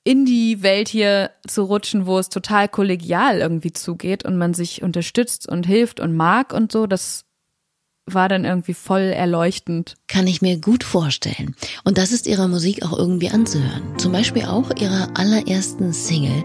Indie-Welt 0.05 0.89
hier 0.89 1.33
zu 1.47 1.65
rutschen, 1.65 2.07
wo 2.07 2.19
es 2.19 2.31
total 2.31 2.69
kollegial 2.69 3.41
irgendwie 3.41 3.73
zugeht 3.73 4.25
und 4.25 4.39
man 4.39 4.55
sich 4.55 4.83
unterstützt 4.83 5.47
und 5.47 5.67
hilft 5.67 6.01
und 6.01 6.15
mag 6.15 6.55
und 6.55 6.73
so, 6.73 6.87
das 6.87 7.27
war 8.15 8.29
dann 8.29 8.45
irgendwie 8.45 8.75
voll 8.75 9.01
erleuchtend. 9.01 9.97
Kann 10.07 10.27
ich 10.27 10.43
mir 10.43 10.59
gut 10.59 10.85
vorstellen. 10.85 11.55
Und 11.85 11.99
das 11.99 12.13
ist 12.13 12.27
ihrer 12.27 12.49
Musik 12.49 12.85
auch 12.85 12.97
irgendwie 12.97 13.31
anzuhören. 13.31 13.99
Zum 13.99 14.13
Beispiel 14.13 14.45
auch 14.45 14.71
ihrer 14.77 15.09
allerersten 15.15 15.93
Single, 15.93 16.45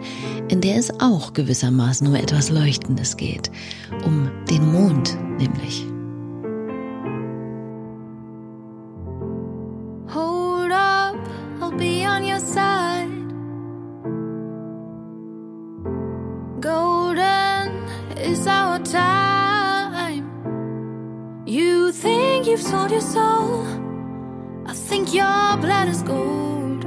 in 0.49 0.61
der 0.61 0.77
es 0.77 0.99
auch 0.99 1.33
gewissermaßen 1.33 2.07
um 2.07 2.15
etwas 2.15 2.49
Leuchtendes 2.49 3.17
geht. 3.17 3.51
Um 4.05 4.31
den 4.49 4.71
Mond 4.71 5.17
nämlich. 5.37 5.85
Hold 10.13 10.71
up, 10.71 11.15
I'll 11.61 11.77
be 11.77 12.05
on 12.07 12.23
your 12.23 12.39
side. 12.39 13.09
Golden 16.61 17.71
is 18.17 18.45
our 18.47 18.81
time. 18.83 19.32
You 21.53 21.91
think 21.91 22.47
you've 22.47 22.63
sold 22.63 22.89
your 22.89 22.99
soul. 22.99 23.63
I 24.65 24.73
think 24.73 25.13
your 25.13 25.55
blood 25.61 25.87
is 25.87 26.01
gold. 26.01 26.81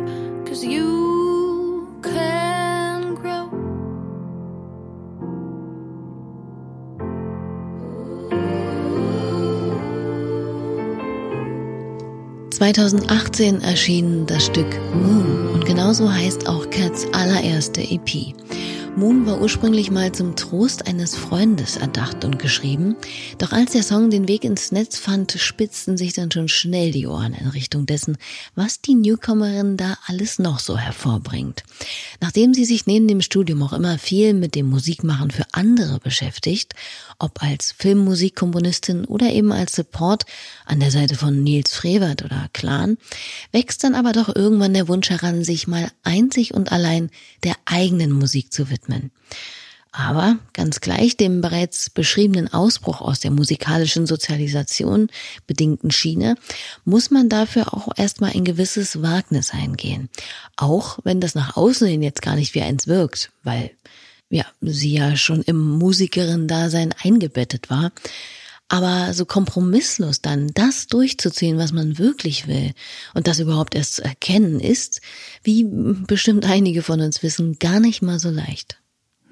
Cause 0.45 0.65
you 0.65 1.87
can 2.03 3.15
grow. 3.15 3.49
2018 12.51 13.61
erschien 13.61 14.27
das 14.27 14.47
Stück 14.47 14.81
Moon 14.93 15.47
und 15.55 15.65
genauso 15.65 16.13
heißt 16.13 16.49
auch 16.49 16.69
Cats 16.71 17.07
allererste 17.13 17.83
EP. 17.83 18.35
Moon 18.97 19.27
war 19.27 19.43
ursprünglich 19.43 19.91
mal 19.91 20.11
zum 20.13 20.37
Trost 20.37 20.87
eines 20.87 21.17
Freundes 21.17 21.77
erdacht 21.77 22.25
und 22.25 22.39
geschrieben, 22.39 22.97
doch 23.37 23.53
als 23.53 23.73
der 23.73 23.83
Song 23.83 24.09
den 24.09 24.27
Weg 24.27 24.43
ins 24.43 24.73
Netz 24.73 24.97
fand, 24.97 25.33
spitzten 25.33 25.99
sich 25.99 26.15
dann 26.15 26.33
schon 26.33 26.49
schnell 26.49 26.93
die 26.93 27.07
Ohren 27.07 27.35
in 27.35 27.49
Richtung 27.49 27.85
dessen, 27.85 28.17
was 28.55 28.81
die 28.81 28.95
Newcomerin 28.95 29.77
da 29.77 29.99
alles 30.07 30.39
noch 30.39 30.61
so 30.61 30.79
hervorbringt. 30.79 31.63
Nachdem 32.23 32.55
sie 32.55 32.65
sich 32.65 32.87
neben 32.87 33.07
dem 33.07 33.21
Studium 33.21 33.63
auch 33.63 33.75
immer 33.75 33.99
viel 33.99 34.33
mit 34.33 34.55
dem 34.55 34.71
Musikmachen 34.71 35.31
für 35.31 35.45
andere 35.53 35.99
beschäftigt, 35.99 36.75
ob 37.19 37.43
als 37.43 37.73
Filmmusikkomponistin 37.73 39.05
oder 39.05 39.31
eben 39.31 39.53
als 39.53 39.77
Support 39.77 40.25
an 40.65 40.81
der 40.81 40.91
Seite 40.91 41.17
von 41.17 41.43
Nils 41.43 41.75
Frevert 41.75 42.25
oder 42.25 42.49
Clan, 42.55 42.97
wächst 43.53 43.85
dann 43.85 43.95
aber 43.95 44.13
doch 44.13 44.35
irgendwann 44.35 44.73
der 44.73 44.89
Wunsch 44.89 45.11
heran, 45.11 45.45
sich 45.45 45.69
mal 45.69 45.91
einzig 46.03 46.55
und 46.55 46.73
allein 46.73 47.11
der 47.45 47.57
eigenen 47.67 48.13
Musik 48.13 48.55
zu 48.55 48.71
widmen. 48.71 48.86
Aber 49.93 50.37
ganz 50.53 50.81
gleich 50.81 51.17
dem 51.17 51.41
bereits 51.41 51.89
beschriebenen 51.89 52.53
Ausbruch 52.53 53.01
aus 53.01 53.21
der 53.21 53.31
musikalischen 53.31 54.07
Sozialisation 54.07 55.09
bedingten 55.47 55.91
Schiene 55.91 56.35
muss 56.85 57.11
man 57.11 57.31
dafür 57.31 57.73
auch 57.73 57.89
erstmal 57.97 58.33
ein 58.33 58.45
gewisses 58.45 59.01
Wagnis 59.01 59.53
eingehen. 59.53 60.11
Auch 60.57 60.99
wenn 61.05 61.23
das 61.23 61.35
nach 61.35 61.57
außen 61.57 61.87
hin 61.89 62.03
jetzt 62.03 62.21
gar 62.21 62.37
nicht 62.37 62.55
wie 62.55 62.61
eins 62.61 62.87
wirkt, 62.87 63.31
weil 63.43 63.71
ja, 64.29 64.45
sie 64.61 64.93
ja 64.93 65.17
schon 65.17 65.41
im 65.43 65.79
Musikerin-Dasein 65.79 66.95
eingebettet 67.03 67.71
war. 67.71 67.91
Aber 68.69 69.15
so 69.15 69.25
kompromisslos 69.25 70.23
dann 70.23 70.49
das 70.55 70.89
durchzuziehen, 70.89 71.57
was 71.57 71.73
man 71.73 71.99
wirklich 71.99 72.49
will 72.49 72.73
und 73.15 73.29
das 73.29 73.39
überhaupt 73.39 73.77
erst 73.77 73.95
zu 73.95 74.05
erkennen 74.05 74.59
ist, 74.59 75.01
wie 75.45 75.65
bestimmt 75.65 76.45
einige 76.45 76.83
von 76.83 77.01
uns 77.01 77.23
wissen, 77.23 77.59
gar 77.61 77.79
nicht 77.79 78.03
mal 78.03 78.19
so 78.19 78.31
leicht. 78.31 78.81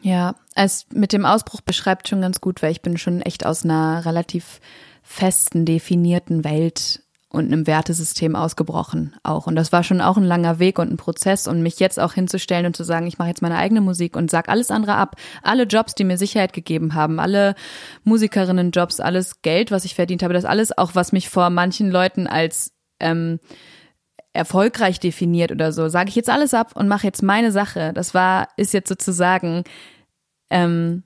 Ja, 0.02 0.36
es 0.54 0.86
mit 0.92 1.12
dem 1.12 1.24
Ausbruch 1.24 1.62
beschreibt 1.62 2.08
schon 2.08 2.20
ganz 2.20 2.40
gut, 2.40 2.62
weil 2.62 2.70
ich 2.70 2.82
bin 2.82 2.98
schon 2.98 3.22
echt 3.22 3.44
aus 3.46 3.64
einer 3.64 4.04
relativ 4.04 4.60
festen, 5.02 5.64
definierten 5.64 6.44
Welt 6.44 7.03
und 7.34 7.52
einem 7.52 7.66
Wertesystem 7.66 8.36
ausgebrochen 8.36 9.16
auch. 9.22 9.46
Und 9.46 9.56
das 9.56 9.72
war 9.72 9.82
schon 9.82 10.00
auch 10.00 10.16
ein 10.16 10.24
langer 10.24 10.58
Weg 10.58 10.78
und 10.78 10.90
ein 10.90 10.96
Prozess 10.96 11.46
und 11.46 11.62
mich 11.62 11.80
jetzt 11.80 12.00
auch 12.00 12.12
hinzustellen 12.14 12.66
und 12.66 12.76
zu 12.76 12.84
sagen, 12.84 13.06
ich 13.06 13.18
mache 13.18 13.28
jetzt 13.28 13.42
meine 13.42 13.56
eigene 13.56 13.80
Musik 13.80 14.16
und 14.16 14.30
sag 14.30 14.48
alles 14.48 14.70
andere 14.70 14.94
ab. 14.94 15.16
Alle 15.42 15.64
Jobs, 15.64 15.94
die 15.94 16.04
mir 16.04 16.16
Sicherheit 16.16 16.52
gegeben 16.52 16.94
haben, 16.94 17.20
alle 17.20 17.54
Musikerinnen-Jobs, 18.04 19.00
alles 19.00 19.42
Geld, 19.42 19.70
was 19.70 19.84
ich 19.84 19.94
verdient 19.94 20.22
habe, 20.22 20.34
das 20.34 20.44
alles 20.44 20.76
auch, 20.76 20.94
was 20.94 21.12
mich 21.12 21.28
vor 21.28 21.50
manchen 21.50 21.90
Leuten 21.90 22.26
als 22.26 22.72
ähm, 23.00 23.40
erfolgreich 24.32 25.00
definiert 25.00 25.52
oder 25.52 25.72
so, 25.72 25.88
sage 25.88 26.08
ich 26.08 26.16
jetzt 26.16 26.30
alles 26.30 26.54
ab 26.54 26.72
und 26.74 26.88
mache 26.88 27.06
jetzt 27.06 27.22
meine 27.22 27.52
Sache. 27.52 27.92
Das 27.94 28.14
war, 28.14 28.48
ist 28.56 28.72
jetzt 28.72 28.88
sozusagen 28.88 29.64
ähm, 30.50 31.04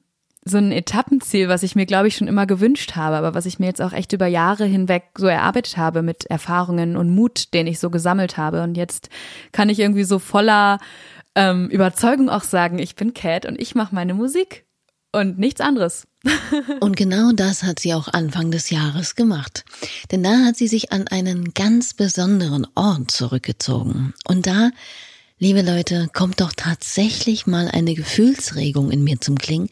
so 0.49 0.59
ein 0.59 0.73
Etappenziel, 0.73 1.49
was 1.49 1.63
ich 1.63 1.77
mir, 1.77 1.87
glaube 1.87 2.09
ich, 2.09 2.17
schon 2.17 2.29
immer 2.29 2.47
gewünscht 2.47 2.97
habe, 2.97 3.17
aber 3.17 3.35
was 3.35 3.47
ich 3.47 3.59
mir 3.59 3.67
jetzt 3.67 3.83
auch 3.83 3.93
echt 3.93 4.13
über 4.13 4.27
Jahre 4.27 4.65
hinweg 4.65 5.05
so 5.17 5.27
erarbeitet 5.27 5.77
habe 5.77 6.03
mit 6.03 6.27
Erfahrungen 6.27 6.97
und 6.97 7.15
Mut, 7.15 7.55
den 7.55 7.67
ich 7.67 7.79
so 7.79 7.91
gesammelt 7.91 8.37
habe. 8.37 8.63
Und 8.63 8.77
jetzt 8.77 9.09
kann 9.53 9.69
ich 9.69 9.79
irgendwie 9.79 10.05
so 10.05 10.19
voller 10.19 10.79
ähm, 11.35 11.69
Überzeugung 11.69 12.29
auch 12.31 12.43
sagen, 12.43 12.79
ich 12.79 12.97
bin 12.97 13.15
Cat 13.15 13.47
und 13.47 13.61
ich 13.61 13.75
mache 13.75 13.95
meine 13.95 14.15
Musik 14.15 14.65
und 15.13 15.39
nichts 15.39 15.61
anderes. 15.61 16.07
und 16.81 16.97
genau 16.97 17.33
das 17.33 17.63
hat 17.63 17.79
sie 17.79 17.95
auch 17.95 18.09
Anfang 18.09 18.51
des 18.51 18.71
Jahres 18.71 19.15
gemacht. 19.15 19.65
Denn 20.11 20.23
da 20.23 20.45
hat 20.45 20.57
sie 20.57 20.69
sich 20.69 20.93
an 20.93 21.07
einen 21.09 21.55
ganz 21.55 21.95
besonderen 21.95 22.67
Ort 22.75 23.11
zurückgezogen. 23.11 24.15
Und 24.27 24.47
da 24.47 24.71
Liebe 25.41 25.63
Leute, 25.63 26.11
kommt 26.13 26.41
doch 26.41 26.53
tatsächlich 26.53 27.47
mal 27.47 27.69
eine 27.69 27.95
Gefühlsregung 27.95 28.91
in 28.91 29.05
mir 29.05 29.21
zum 29.21 29.39
Klingen, 29.39 29.71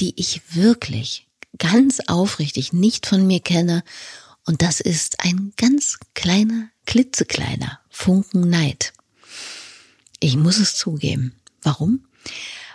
die 0.00 0.12
ich 0.16 0.40
wirklich 0.50 1.28
ganz 1.56 2.00
aufrichtig 2.08 2.72
nicht 2.72 3.06
von 3.06 3.24
mir 3.24 3.38
kenne. 3.38 3.84
Und 4.44 4.60
das 4.60 4.80
ist 4.80 5.20
ein 5.20 5.52
ganz 5.56 5.98
kleiner, 6.14 6.68
klitzekleiner 6.84 7.78
Funken 7.90 8.50
Neid. 8.50 8.92
Ich 10.18 10.34
muss 10.36 10.58
es 10.58 10.74
zugeben. 10.74 11.32
Warum? 11.62 12.06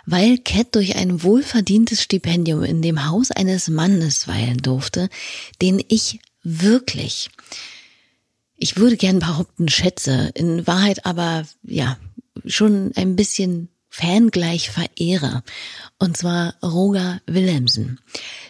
Weil 0.06 0.38
Cat 0.38 0.74
durch 0.74 0.96
ein 0.96 1.22
wohlverdientes 1.22 2.02
Stipendium 2.02 2.62
in 2.62 2.80
dem 2.80 3.06
Haus 3.06 3.30
eines 3.30 3.68
Mannes 3.68 4.28
weilen 4.28 4.62
durfte, 4.62 5.10
den 5.60 5.84
ich 5.88 6.20
wirklich, 6.42 7.28
ich 8.56 8.78
würde 8.78 8.96
gern 8.96 9.18
behaupten, 9.18 9.68
schätze, 9.68 10.30
in 10.34 10.66
Wahrheit 10.66 11.04
aber, 11.04 11.46
ja, 11.62 11.98
schon 12.46 12.92
ein 12.96 13.16
bisschen 13.16 13.68
fangleich 13.90 14.70
verehre. 14.70 15.42
Und 15.98 16.16
zwar 16.16 16.54
Roger 16.62 17.20
Willemsen. 17.26 17.98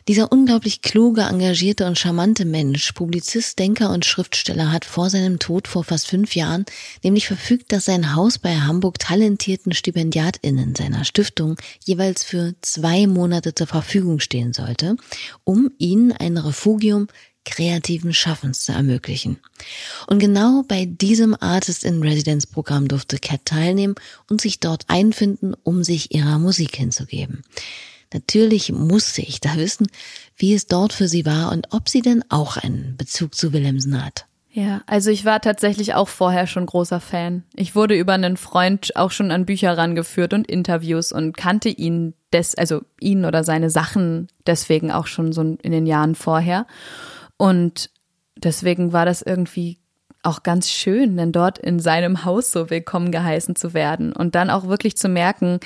Dieser 0.06 0.30
unglaublich 0.30 0.82
kluge, 0.82 1.22
engagierte 1.22 1.86
und 1.86 1.98
charmante 1.98 2.44
Mensch, 2.44 2.92
Publizist, 2.92 3.58
Denker 3.58 3.90
und 3.90 4.04
Schriftsteller 4.04 4.70
hat 4.70 4.84
vor 4.84 5.08
seinem 5.08 5.38
Tod 5.38 5.66
vor 5.66 5.82
fast 5.82 6.08
fünf 6.08 6.36
Jahren 6.36 6.66
nämlich 7.02 7.26
verfügt, 7.26 7.72
dass 7.72 7.86
sein 7.86 8.14
Haus 8.14 8.38
bei 8.38 8.54
Hamburg 8.56 8.98
talentierten 8.98 9.72
StipendiatInnen 9.72 10.74
seiner 10.74 11.04
Stiftung 11.04 11.56
jeweils 11.84 12.22
für 12.22 12.54
zwei 12.60 13.06
Monate 13.06 13.54
zur 13.54 13.66
Verfügung 13.66 14.20
stehen 14.20 14.52
sollte, 14.52 14.96
um 15.44 15.70
ihnen 15.78 16.12
ein 16.12 16.36
Refugium 16.36 17.08
kreativen 17.44 18.12
Schaffens 18.12 18.64
zu 18.64 18.72
ermöglichen. 18.72 19.38
Und 20.06 20.18
genau 20.18 20.62
bei 20.68 20.84
diesem 20.84 21.36
Artist 21.40 21.84
in 21.84 22.02
Residence 22.02 22.46
Programm 22.46 22.88
durfte 22.88 23.18
Cat 23.18 23.44
teilnehmen 23.44 23.94
und 24.28 24.40
sich 24.40 24.60
dort 24.60 24.84
einfinden, 24.88 25.54
um 25.62 25.82
sich 25.82 26.14
ihrer 26.14 26.38
Musik 26.38 26.76
hinzugeben. 26.76 27.42
Natürlich 28.12 28.72
musste 28.72 29.22
ich 29.22 29.40
da 29.40 29.56
wissen, 29.56 29.86
wie 30.36 30.54
es 30.54 30.66
dort 30.66 30.92
für 30.92 31.08
sie 31.08 31.24
war 31.24 31.52
und 31.52 31.68
ob 31.70 31.88
sie 31.88 32.02
denn 32.02 32.24
auch 32.28 32.56
einen 32.56 32.96
Bezug 32.96 33.34
zu 33.34 33.52
Willemsen 33.52 34.04
hat. 34.04 34.26
Ja, 34.52 34.82
also 34.86 35.10
ich 35.10 35.24
war 35.24 35.40
tatsächlich 35.40 35.94
auch 35.94 36.08
vorher 36.08 36.48
schon 36.48 36.66
großer 36.66 36.98
Fan. 36.98 37.44
Ich 37.54 37.76
wurde 37.76 37.94
über 37.94 38.14
einen 38.14 38.36
Freund 38.36 38.96
auch 38.96 39.12
schon 39.12 39.30
an 39.30 39.46
Bücher 39.46 39.78
rangeführt 39.78 40.34
und 40.34 40.48
Interviews 40.48 41.12
und 41.12 41.36
kannte 41.36 41.68
ihn 41.68 42.14
des, 42.32 42.56
also 42.56 42.82
ihn 42.98 43.24
oder 43.24 43.44
seine 43.44 43.70
Sachen 43.70 44.26
deswegen 44.48 44.90
auch 44.90 45.06
schon 45.06 45.32
so 45.32 45.42
in 45.42 45.70
den 45.70 45.86
Jahren 45.86 46.16
vorher. 46.16 46.66
Und 47.40 47.88
deswegen 48.36 48.92
war 48.92 49.06
das 49.06 49.22
irgendwie 49.22 49.78
auch 50.22 50.42
ganz 50.42 50.68
schön, 50.68 51.16
denn 51.16 51.32
dort 51.32 51.58
in 51.58 51.80
seinem 51.80 52.26
Haus 52.26 52.52
so 52.52 52.68
willkommen 52.68 53.10
geheißen 53.10 53.56
zu 53.56 53.72
werden. 53.72 54.12
Und 54.12 54.34
dann 54.34 54.50
auch 54.50 54.68
wirklich 54.68 54.98
zu 54.98 55.08
merken, 55.08 55.58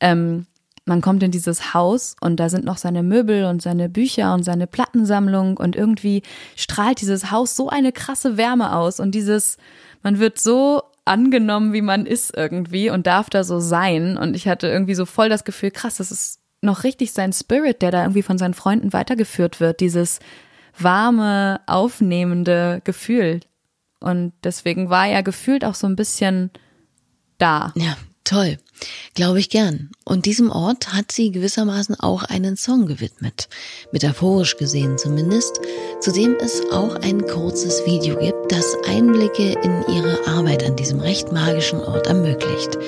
ähm, 0.00 0.46
man 0.86 1.00
kommt 1.00 1.22
in 1.22 1.30
dieses 1.30 1.72
Haus 1.72 2.16
und 2.20 2.40
da 2.40 2.48
sind 2.48 2.64
noch 2.64 2.78
seine 2.78 3.04
Möbel 3.04 3.44
und 3.44 3.62
seine 3.62 3.88
Bücher 3.88 4.34
und 4.34 4.42
seine 4.42 4.66
Plattensammlung 4.66 5.56
und 5.56 5.76
irgendwie 5.76 6.24
strahlt 6.56 7.00
dieses 7.00 7.30
Haus 7.30 7.54
so 7.54 7.68
eine 7.68 7.92
krasse 7.92 8.36
Wärme 8.36 8.74
aus 8.74 8.98
und 8.98 9.14
dieses, 9.14 9.56
man 10.02 10.18
wird 10.18 10.40
so 10.40 10.82
angenommen, 11.04 11.72
wie 11.72 11.82
man 11.82 12.06
ist 12.06 12.36
irgendwie 12.36 12.90
und 12.90 13.06
darf 13.06 13.30
da 13.30 13.44
so 13.44 13.60
sein. 13.60 14.16
Und 14.16 14.34
ich 14.34 14.48
hatte 14.48 14.66
irgendwie 14.66 14.96
so 14.96 15.06
voll 15.06 15.28
das 15.28 15.44
Gefühl, 15.44 15.70
krass, 15.70 15.98
das 15.98 16.10
ist 16.10 16.40
noch 16.60 16.82
richtig 16.82 17.12
sein 17.12 17.32
Spirit, 17.32 17.82
der 17.82 17.92
da 17.92 18.02
irgendwie 18.02 18.22
von 18.22 18.36
seinen 18.36 18.54
Freunden 18.54 18.92
weitergeführt 18.92 19.60
wird, 19.60 19.78
dieses 19.78 20.18
warme, 20.82 21.60
aufnehmende 21.66 22.80
Gefühl. 22.84 23.40
Und 24.00 24.32
deswegen 24.44 24.90
war 24.90 25.06
er 25.06 25.22
gefühlt 25.22 25.64
auch 25.64 25.74
so 25.74 25.86
ein 25.86 25.96
bisschen 25.96 26.50
da. 27.38 27.72
Ja, 27.76 27.96
toll. 28.24 28.58
Glaube 29.14 29.40
ich 29.40 29.50
gern. 29.50 29.90
Und 30.04 30.24
diesem 30.24 30.50
Ort 30.50 30.94
hat 30.94 31.12
sie 31.12 31.30
gewissermaßen 31.30 32.00
auch 32.00 32.22
einen 32.22 32.56
Song 32.56 32.86
gewidmet. 32.86 33.48
Metaphorisch 33.92 34.56
gesehen 34.56 34.96
zumindest, 34.96 35.60
zu 36.00 36.12
dem 36.12 36.36
es 36.36 36.62
auch 36.72 36.94
ein 36.96 37.26
kurzes 37.26 37.84
Video 37.84 38.16
gibt, 38.16 38.50
das 38.50 38.74
Einblicke 38.88 39.52
in 39.62 39.84
ihre 39.94 40.26
Arbeit 40.26 40.64
an 40.64 40.76
diesem 40.76 41.00
recht 41.00 41.30
magischen 41.32 41.80
Ort 41.80 42.06
ermöglicht. 42.06 42.78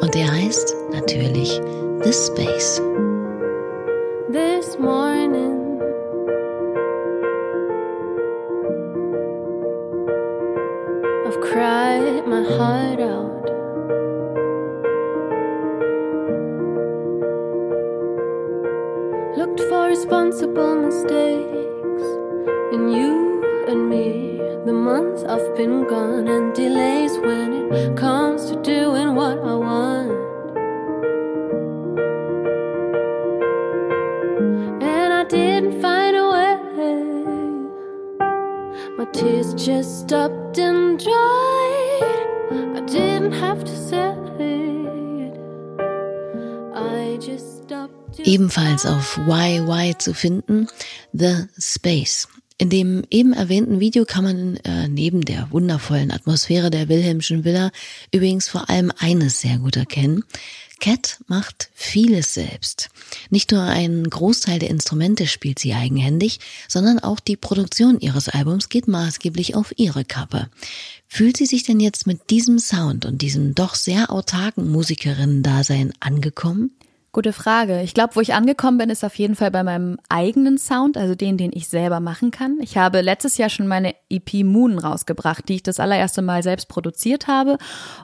Und 0.00 0.14
der 0.14 0.30
heißt 0.30 0.74
natürlich 0.92 1.60
The 2.02 2.12
Space. 2.12 2.80
This 4.32 4.78
morning. 4.78 5.51
Cried 11.52 12.26
my 12.26 12.42
heart 12.56 12.98
out. 12.98 13.44
Looked 19.36 19.60
for 19.68 19.86
responsible 19.88 20.76
mistakes 20.76 22.06
in 22.74 22.88
you 22.88 23.66
and 23.68 23.90
me. 23.90 24.38
The 24.64 24.72
months 24.72 25.24
I've 25.24 25.54
been 25.54 25.86
gone 25.86 26.26
and 26.26 26.54
delays 26.54 27.18
when 27.18 27.52
it 27.52 27.96
comes 27.98 28.46
to 28.50 28.56
doing 28.62 29.14
what 29.14 29.38
I 29.38 29.54
want. 29.68 30.12
And 34.82 35.12
I 35.12 35.24
didn't 35.24 35.82
find 35.82 36.01
tears 39.12 39.54
just 39.54 40.00
stopped 40.00 40.58
and 40.58 40.98
dried. 40.98 42.02
I 42.76 42.80
didn't 42.86 43.32
have 43.32 43.64
to 43.64 43.76
say 43.76 44.14
it. 44.38 45.34
I 46.74 47.18
just 47.20 47.64
stopped. 47.64 48.16
to 48.16 48.22
Ebenfalls 48.24 48.84
auf 48.86 49.18
YY 49.26 49.98
zu 49.98 50.14
finden, 50.14 50.68
The 51.12 51.48
Space. 51.58 52.28
In 52.58 52.70
dem 52.70 53.04
eben 53.10 53.32
erwähnten 53.32 53.80
Video 53.80 54.04
kann 54.04 54.24
man 54.24 54.56
äh, 54.58 54.86
neben 54.86 55.22
der 55.22 55.50
wundervollen 55.50 56.10
Atmosphäre 56.10 56.70
der 56.70 56.88
Wilhelmschen 56.88 57.44
Villa 57.44 57.70
übrigens 58.12 58.48
vor 58.48 58.68
allem 58.68 58.92
eines 58.98 59.40
sehr 59.40 59.58
gut 59.58 59.76
erkennen. 59.76 60.24
Cat 60.82 61.20
macht 61.28 61.70
vieles 61.74 62.34
selbst. 62.34 62.90
Nicht 63.30 63.52
nur 63.52 63.62
einen 63.62 64.10
Großteil 64.10 64.58
der 64.58 64.68
Instrumente 64.68 65.28
spielt 65.28 65.60
sie 65.60 65.74
eigenhändig, 65.74 66.40
sondern 66.66 66.98
auch 66.98 67.20
die 67.20 67.36
Produktion 67.36 68.00
ihres 68.00 68.28
Albums 68.28 68.68
geht 68.68 68.88
maßgeblich 68.88 69.54
auf 69.54 69.72
ihre 69.76 70.04
Kappe. 70.04 70.50
Fühlt 71.06 71.36
sie 71.36 71.46
sich 71.46 71.62
denn 71.62 71.78
jetzt 71.78 72.08
mit 72.08 72.30
diesem 72.30 72.58
Sound 72.58 73.06
und 73.06 73.22
diesem 73.22 73.54
doch 73.54 73.76
sehr 73.76 74.10
autarken 74.10 74.72
Musikerinnen-Dasein 74.72 75.92
angekommen? 76.00 76.72
Gute 77.14 77.34
Frage. 77.34 77.82
Ich 77.82 77.92
glaube, 77.92 78.16
wo 78.16 78.20
ich 78.22 78.32
angekommen 78.32 78.78
bin, 78.78 78.88
ist 78.88 79.04
auf 79.04 79.16
jeden 79.16 79.34
Fall 79.34 79.50
bei 79.50 79.62
meinem 79.62 79.98
eigenen 80.08 80.56
Sound, 80.56 80.96
also 80.96 81.14
den, 81.14 81.36
den 81.36 81.50
ich 81.52 81.68
selber 81.68 82.00
machen 82.00 82.30
kann. 82.30 82.56
Ich 82.62 82.78
habe 82.78 83.02
letztes 83.02 83.36
Jahr 83.36 83.50
schon 83.50 83.66
meine 83.66 83.94
EP 84.08 84.32
Moon 84.44 84.78
rausgebracht, 84.78 85.46
die 85.46 85.56
ich 85.56 85.62
das 85.62 85.78
allererste 85.78 86.22
Mal 86.22 86.42
selbst 86.42 86.68
produziert 86.68 87.26
habe. 87.26 87.58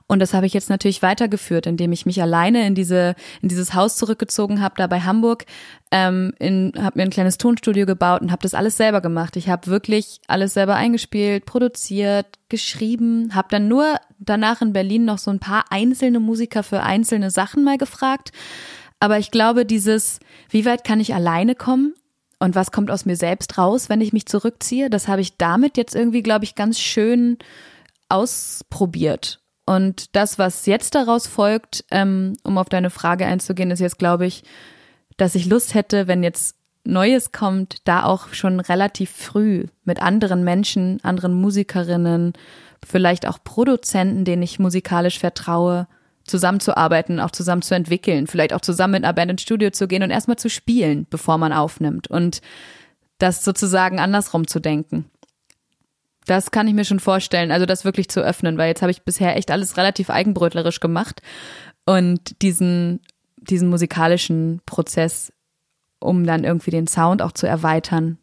Und 0.09 0.19
das 0.19 0.35
habe 0.35 0.45
ich 0.45 0.53
jetzt 0.53 0.69
natürlich 0.69 1.01
weitergeführt, 1.01 1.67
indem 1.67 1.91
ich 1.93 2.05
mich 2.05 2.21
alleine 2.21 2.67
in 2.67 2.75
diese 2.75 3.15
in 3.41 3.49
dieses 3.49 3.73
Haus 3.73 3.97
zurückgezogen 3.97 4.61
habe, 4.61 4.75
da 4.77 4.87
bei 4.87 5.01
Hamburg, 5.01 5.47
ähm, 5.91 6.33
habe 6.41 6.99
mir 6.99 7.03
ein 7.03 7.11
kleines 7.11 7.39
Tonstudio 7.39 7.87
gebaut 7.87 8.21
und 8.21 8.31
habe 8.31 8.43
das 8.43 8.55
alles 8.55 8.77
selber 8.77 9.01
gemacht. 9.01 9.37
Ich 9.37 9.49
habe 9.49 9.69
wirklich 9.69 10.21
alles 10.27 10.55
selber 10.55 10.75
eingespielt, 10.75 11.47
produziert, 11.47 12.27
geschrieben, 12.49 13.35
habe 13.35 13.49
dann 13.51 13.69
nur 13.69 13.97
danach 14.19 14.61
in 14.61 14.73
Berlin 14.73 15.05
noch 15.05 15.19
so 15.19 15.31
ein 15.31 15.41
paar 15.41 15.65
einzelne 15.71 16.21
Musiker 16.21 16.63
für 16.63 16.83
einzelne 16.83 17.31
Sachen 17.31 17.65
mal 17.65 17.79
gefragt. 17.79 18.33
Aber 19.01 19.19
ich 19.19 19.31
glaube, 19.31 19.65
dieses, 19.65 20.21
wie 20.51 20.65
weit 20.65 20.85
kann 20.85 21.01
ich 21.01 21.15
alleine 21.15 21.55
kommen 21.55 21.95
und 22.39 22.55
was 22.55 22.73
kommt 22.73 22.91
aus 22.91 23.05
mir 23.05 23.17
selbst 23.17 23.59
raus, 23.59 23.89
wenn 23.89 24.01
ich 24.01 24.13
mich 24.13 24.27
zurückziehe, 24.27 24.91
das 24.91 25.09
habe 25.09 25.21
ich 25.21 25.37
damit 25.37 25.77
jetzt 25.77 25.95
irgendwie, 25.95 26.23
glaube 26.23 26.45
ich, 26.45 26.55
ganz 26.55 26.79
schön 26.79 27.39
ausprobiert. 28.09 29.41
Und 29.67 30.17
das, 30.17 30.39
was 30.39 30.67
jetzt 30.67 30.95
daraus 30.95 31.27
folgt, 31.27 31.85
ähm, 31.91 32.35
um 32.43 32.59
auf 32.59 32.69
deine 32.69 32.91
Frage 32.91 33.27
einzugehen, 33.27 33.71
ist 33.71 33.81
jetzt, 33.81 33.99
glaube 33.99 34.27
ich, 34.27 34.43
dass 35.19 35.35
ich 35.35 35.45
Lust 35.45 35.75
hätte, 35.75 36.09
wenn 36.09 36.23
jetzt 36.23 36.57
Neues 36.85 37.33
kommt, 37.33 37.87
da 37.87 38.05
auch 38.05 38.33
schon 38.33 38.61
relativ 38.61 39.11
früh 39.11 39.67
mit 39.85 40.01
anderen 40.01 40.43
Menschen, 40.43 41.01
anderen 41.03 41.35
Musikerinnen, 41.35 42.33
vielleicht 42.87 43.29
auch 43.29 43.39
Produzenten, 43.45 44.25
denen 44.25 44.43
ich 44.43 44.59
musikalisch 44.59 45.19
vertraue, 45.19 45.87
zusammenzuarbeiten, 46.25 47.21
auch 47.21 47.31
zusammen 47.31 47.63
zu 47.63 47.75
entwickeln, 47.75 48.27
vielleicht 48.27 48.53
auch 48.53 48.61
zusammen 48.61 48.93
mit 48.93 49.05
einer 49.05 49.13
Band 49.13 49.33
ins 49.33 49.43
Studio 49.43 49.71
zu 49.71 49.89
gehen 49.89 50.03
und 50.03 50.11
erstmal 50.11 50.39
zu 50.39 50.49
spielen, 50.49 51.07
bevor 51.11 51.39
man 51.39 51.53
aufnimmt 51.53 52.09
und 52.09 52.41
das 53.19 53.45
sozusagen 53.45 53.99
andersrum 53.99 54.47
zu 54.47 54.61
denken. 54.61 55.07
Das 56.27 56.51
kann 56.51 56.69
ich 56.69 56.75
mir 56.75 56.85
schon 56.85 57.01
vorstellen, 57.01 57.51
also 57.51 57.67
das 57.67 57.85
wirklich 57.85 58.09
zu 58.09 58.21
öffnen, 58.21 58.59
weil 58.59 58.69
jetzt 58.69 58.83
habe 58.83 58.93
ich 58.93 59.03
bisher 59.03 59.37
echt 59.37 59.51
alles 59.51 59.77
relativ 59.77 60.11
eigenbrötlerisch 60.11 60.81
gemacht 60.81 61.23
und 61.87 62.43
diesen, 62.43 63.01
diesen 63.51 63.69
musikalischen 63.69 64.61
Prozess, 64.67 65.33
um 66.01 66.25
dann 66.25 66.45
irgendwie 66.45 66.71
den 66.71 66.87
Sound 66.87 67.23
auch 67.23 67.33
zu 67.33 67.47
erweitern, 67.47 68.19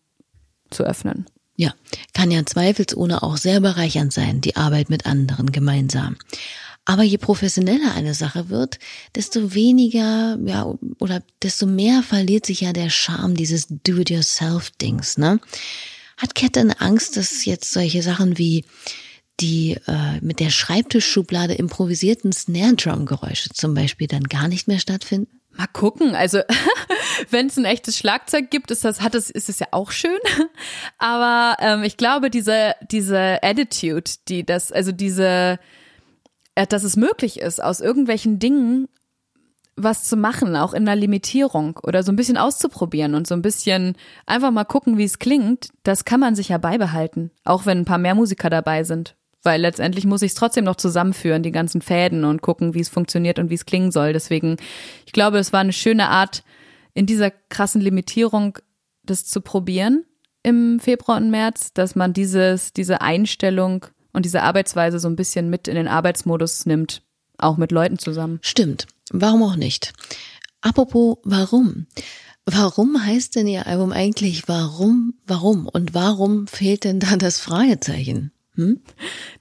zu 0.69 0.83
öffnen. 0.83 1.25
Ja, 1.57 1.73
kann 2.13 2.31
ja 2.31 2.45
zweifelsohne 2.45 3.23
auch 3.23 3.37
sehr 3.37 3.61
bereichernd 3.61 4.11
sein, 4.11 4.41
die 4.41 4.55
Arbeit 4.55 4.89
mit 4.89 5.05
anderen 5.05 5.51
gemeinsam. 5.51 6.17
Aber 6.83 7.01
je 7.01 7.17
professioneller 7.17 7.93
eine 7.95 8.13
Sache 8.13 8.49
wird, 8.49 8.77
desto 9.15 9.55
weniger, 9.55 10.37
ja, 10.45 10.71
oder 10.99 11.23
desto 11.41 11.65
mehr 11.65 12.03
verliert 12.03 12.45
sich 12.45 12.61
ja 12.61 12.73
der 12.73 12.91
Charme 12.91 13.35
dieses 13.35 13.67
Do-it-yourself-Dings, 13.69 15.17
ne? 15.17 15.39
Hat 16.17 16.35
Cat 16.35 16.55
denn 16.55 16.71
Angst, 16.71 17.17
dass 17.17 17.43
jetzt 17.43 17.73
solche 17.73 18.03
Sachen 18.03 18.37
wie 18.37 18.65
die 19.39 19.77
äh, 19.87 20.19
mit 20.21 20.39
der 20.39 20.49
Schreibtischschublade 20.49 21.53
improvisierten 21.53 22.31
Snare-Drum-Geräusche 22.31 23.49
zum 23.49 23.73
Beispiel 23.73 24.07
dann 24.07 24.23
gar 24.23 24.47
nicht 24.47 24.67
mehr 24.67 24.79
stattfinden? 24.79 25.41
Mal 25.57 25.67
gucken. 25.67 26.15
Also 26.15 26.39
wenn 27.29 27.47
es 27.47 27.57
ein 27.57 27.65
echtes 27.65 27.97
Schlagzeug 27.97 28.49
gibt, 28.49 28.71
ist 28.71 28.83
das 28.83 29.01
hat 29.01 29.15
es 29.15 29.29
ist 29.29 29.49
es 29.49 29.59
ja 29.59 29.67
auch 29.71 29.91
schön. 29.91 30.19
Aber 30.97 31.57
ähm, 31.61 31.83
ich 31.83 31.97
glaube 31.97 32.29
diese 32.29 32.73
diese 32.91 33.41
Attitude, 33.41 34.11
die 34.27 34.45
das 34.45 34.71
also 34.71 34.91
diese 34.91 35.59
äh, 36.55 36.67
dass 36.67 36.83
es 36.83 36.97
möglich 36.97 37.39
ist, 37.39 37.63
aus 37.63 37.79
irgendwelchen 37.79 38.39
Dingen 38.39 38.87
was 39.77 40.05
zu 40.05 40.15
machen, 40.15 40.55
auch 40.55 40.73
in 40.73 40.85
der 40.85 40.95
Limitierung 40.95 41.77
oder 41.83 42.01
so 42.03 42.11
ein 42.11 42.15
bisschen 42.15 42.37
auszuprobieren 42.37 43.13
und 43.13 43.27
so 43.27 43.35
ein 43.35 43.41
bisschen 43.41 43.97
einfach 44.25 44.51
mal 44.51 44.63
gucken, 44.63 44.97
wie 44.97 45.03
es 45.03 45.19
klingt, 45.19 45.69
das 45.83 46.05
kann 46.05 46.21
man 46.21 46.33
sich 46.35 46.49
ja 46.49 46.57
beibehalten, 46.57 47.31
auch 47.43 47.65
wenn 47.65 47.79
ein 47.79 47.85
paar 47.85 47.97
mehr 47.97 48.15
Musiker 48.15 48.49
dabei 48.49 48.83
sind. 48.83 49.15
Weil 49.45 49.61
letztendlich 49.61 50.05
muss 50.05 50.23
ich 50.23 50.31
es 50.31 50.35
trotzdem 50.35 50.65
noch 50.65 50.75
zusammenführen, 50.75 51.43
die 51.43 51.51
ganzen 51.51 51.81
Fäden 51.81 52.25
und 52.25 52.41
gucken, 52.41 52.73
wie 52.73 52.79
es 52.79 52.89
funktioniert 52.89 53.37
und 53.37 53.49
wie 53.49 53.53
es 53.53 53.65
klingen 53.65 53.91
soll. 53.91 54.11
Deswegen, 54.11 54.57
ich 55.05 55.13
glaube, 55.13 55.37
es 55.37 55.53
war 55.53 55.59
eine 55.59 55.73
schöne 55.73 56.09
Art, 56.09 56.43
in 56.95 57.05
dieser 57.05 57.29
krassen 57.29 57.81
Limitierung 57.81 58.57
das 59.03 59.25
zu 59.25 59.41
probieren 59.41 60.05
im 60.41 60.79
Februar 60.79 61.17
und 61.17 61.29
März, 61.29 61.73
dass 61.73 61.95
man 61.95 62.13
dieses, 62.13 62.71
diese 62.73 63.01
Einstellung 63.01 63.85
und 64.13 64.25
diese 64.25 64.43
Arbeitsweise 64.43 64.99
so 64.99 65.07
ein 65.07 65.15
bisschen 65.15 65.49
mit 65.49 65.67
in 65.67 65.75
den 65.75 65.87
Arbeitsmodus 65.87 66.65
nimmt, 66.65 67.01
auch 67.37 67.57
mit 67.57 67.71
Leuten 67.71 67.97
zusammen. 67.97 68.39
Stimmt. 68.41 68.87
Warum 69.11 69.43
auch 69.43 69.55
nicht? 69.55 69.93
Apropos 70.61 71.17
warum? 71.23 71.87
Warum 72.45 73.03
heißt 73.03 73.35
denn 73.35 73.47
Ihr 73.47 73.65
Album 73.65 73.91
eigentlich 73.91 74.47
Warum, 74.47 75.15
warum? 75.25 75.67
Und 75.67 75.95
warum 75.95 76.45
fehlt 76.45 76.83
denn 76.83 76.99
da 76.99 77.17
das 77.17 77.39
Fragezeichen? 77.39 78.31
Hm? 78.55 78.79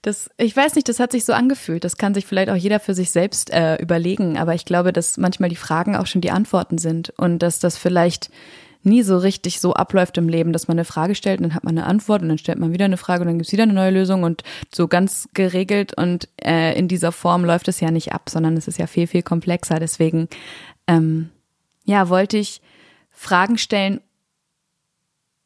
Das, 0.02 0.30
ich 0.36 0.56
weiß 0.56 0.74
nicht, 0.74 0.88
das 0.88 1.00
hat 1.00 1.12
sich 1.12 1.24
so 1.24 1.32
angefühlt. 1.32 1.84
Das 1.84 1.96
kann 1.96 2.14
sich 2.14 2.26
vielleicht 2.26 2.50
auch 2.50 2.56
jeder 2.56 2.80
für 2.80 2.94
sich 2.94 3.10
selbst 3.10 3.50
äh, 3.50 3.76
überlegen. 3.76 4.38
Aber 4.38 4.54
ich 4.54 4.64
glaube, 4.64 4.92
dass 4.92 5.16
manchmal 5.16 5.48
die 5.48 5.56
Fragen 5.56 5.96
auch 5.96 6.06
schon 6.06 6.20
die 6.20 6.30
Antworten 6.30 6.78
sind 6.78 7.12
und 7.16 7.38
dass 7.40 7.58
das 7.58 7.78
vielleicht 7.78 8.30
nie 8.84 9.02
so 9.02 9.16
richtig 9.16 9.60
so 9.60 9.74
abläuft 9.74 10.18
im 10.18 10.28
Leben, 10.28 10.52
dass 10.52 10.68
man 10.68 10.76
eine 10.76 10.84
Frage 10.84 11.14
stellt 11.14 11.40
und 11.40 11.44
dann 11.44 11.54
hat 11.54 11.64
man 11.64 11.76
eine 11.76 11.86
Antwort 11.86 12.22
und 12.22 12.28
dann 12.28 12.38
stellt 12.38 12.58
man 12.58 12.72
wieder 12.72 12.84
eine 12.84 12.96
Frage 12.96 13.22
und 13.22 13.28
dann 13.28 13.38
gibt's 13.38 13.52
wieder 13.52 13.62
eine 13.62 13.72
neue 13.72 13.90
Lösung 13.90 14.24
und 14.24 14.42
so 14.72 14.88
ganz 14.88 15.28
geregelt 15.32 15.96
und 15.96 16.28
äh, 16.44 16.78
in 16.78 16.86
dieser 16.86 17.10
Form 17.10 17.44
läuft 17.44 17.68
es 17.68 17.80
ja 17.80 17.90
nicht 17.90 18.12
ab, 18.12 18.28
sondern 18.28 18.56
es 18.56 18.68
ist 18.68 18.78
ja 18.78 18.86
viel, 18.86 19.06
viel 19.06 19.22
komplexer. 19.22 19.80
Deswegen, 19.80 20.28
ähm, 20.86 21.30
ja, 21.86 22.08
wollte 22.10 22.36
ich 22.36 22.60
Fragen 23.10 23.56
stellen, 23.56 24.00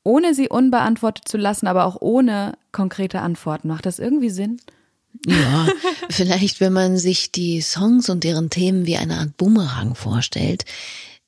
ohne 0.09 0.35
sie 0.35 0.49
unbeantwortet 0.49 1.29
zu 1.29 1.37
lassen, 1.37 1.67
aber 1.67 1.85
auch 1.85 2.01
ohne 2.01 2.57
konkrete 2.73 3.21
Antworten. 3.21 3.69
Macht 3.69 3.85
das 3.85 3.99
irgendwie 3.99 4.31
Sinn? 4.31 4.59
Ja, 5.27 5.69
vielleicht, 6.11 6.61
wenn 6.61 6.73
man 6.73 6.97
sich 6.97 7.31
die 7.31 7.61
Songs 7.61 8.09
und 8.09 8.25
deren 8.25 8.49
Themen 8.49 8.87
wie 8.87 8.97
eine 8.97 9.19
Art 9.19 9.37
Bumerang 9.37 9.95
vorstellt, 9.95 10.65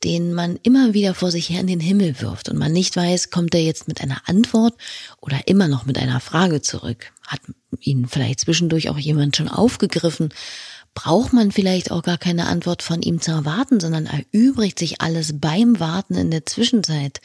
den 0.02 0.32
man 0.32 0.58
immer 0.62 0.94
wieder 0.94 1.14
vor 1.14 1.30
sich 1.30 1.50
her 1.50 1.60
in 1.60 1.66
den 1.66 1.80
Himmel 1.80 2.22
wirft 2.22 2.48
und 2.48 2.56
man 2.56 2.72
nicht 2.72 2.96
weiß, 2.96 3.30
kommt 3.30 3.54
er 3.54 3.62
jetzt 3.62 3.86
mit 3.86 4.00
einer 4.00 4.22
Antwort 4.24 4.74
oder 5.20 5.46
immer 5.46 5.68
noch 5.68 5.84
mit 5.84 5.98
einer 5.98 6.20
Frage 6.20 6.62
zurück. 6.62 7.12
Hat 7.26 7.40
ihn 7.80 8.06
vielleicht 8.08 8.40
zwischendurch 8.40 8.88
auch 8.88 8.98
jemand 8.98 9.36
schon 9.36 9.48
aufgegriffen? 9.48 10.30
Braucht 10.94 11.34
man 11.34 11.52
vielleicht 11.52 11.90
auch 11.90 12.02
gar 12.02 12.16
keine 12.18 12.46
Antwort 12.46 12.82
von 12.82 13.02
ihm 13.02 13.20
zu 13.20 13.30
erwarten, 13.30 13.78
sondern 13.78 14.06
erübrigt 14.06 14.78
sich 14.78 15.02
alles 15.02 15.38
beim 15.38 15.78
Warten 15.80 16.14
in 16.14 16.30
der 16.30 16.46
Zwischenzeit? 16.46 17.20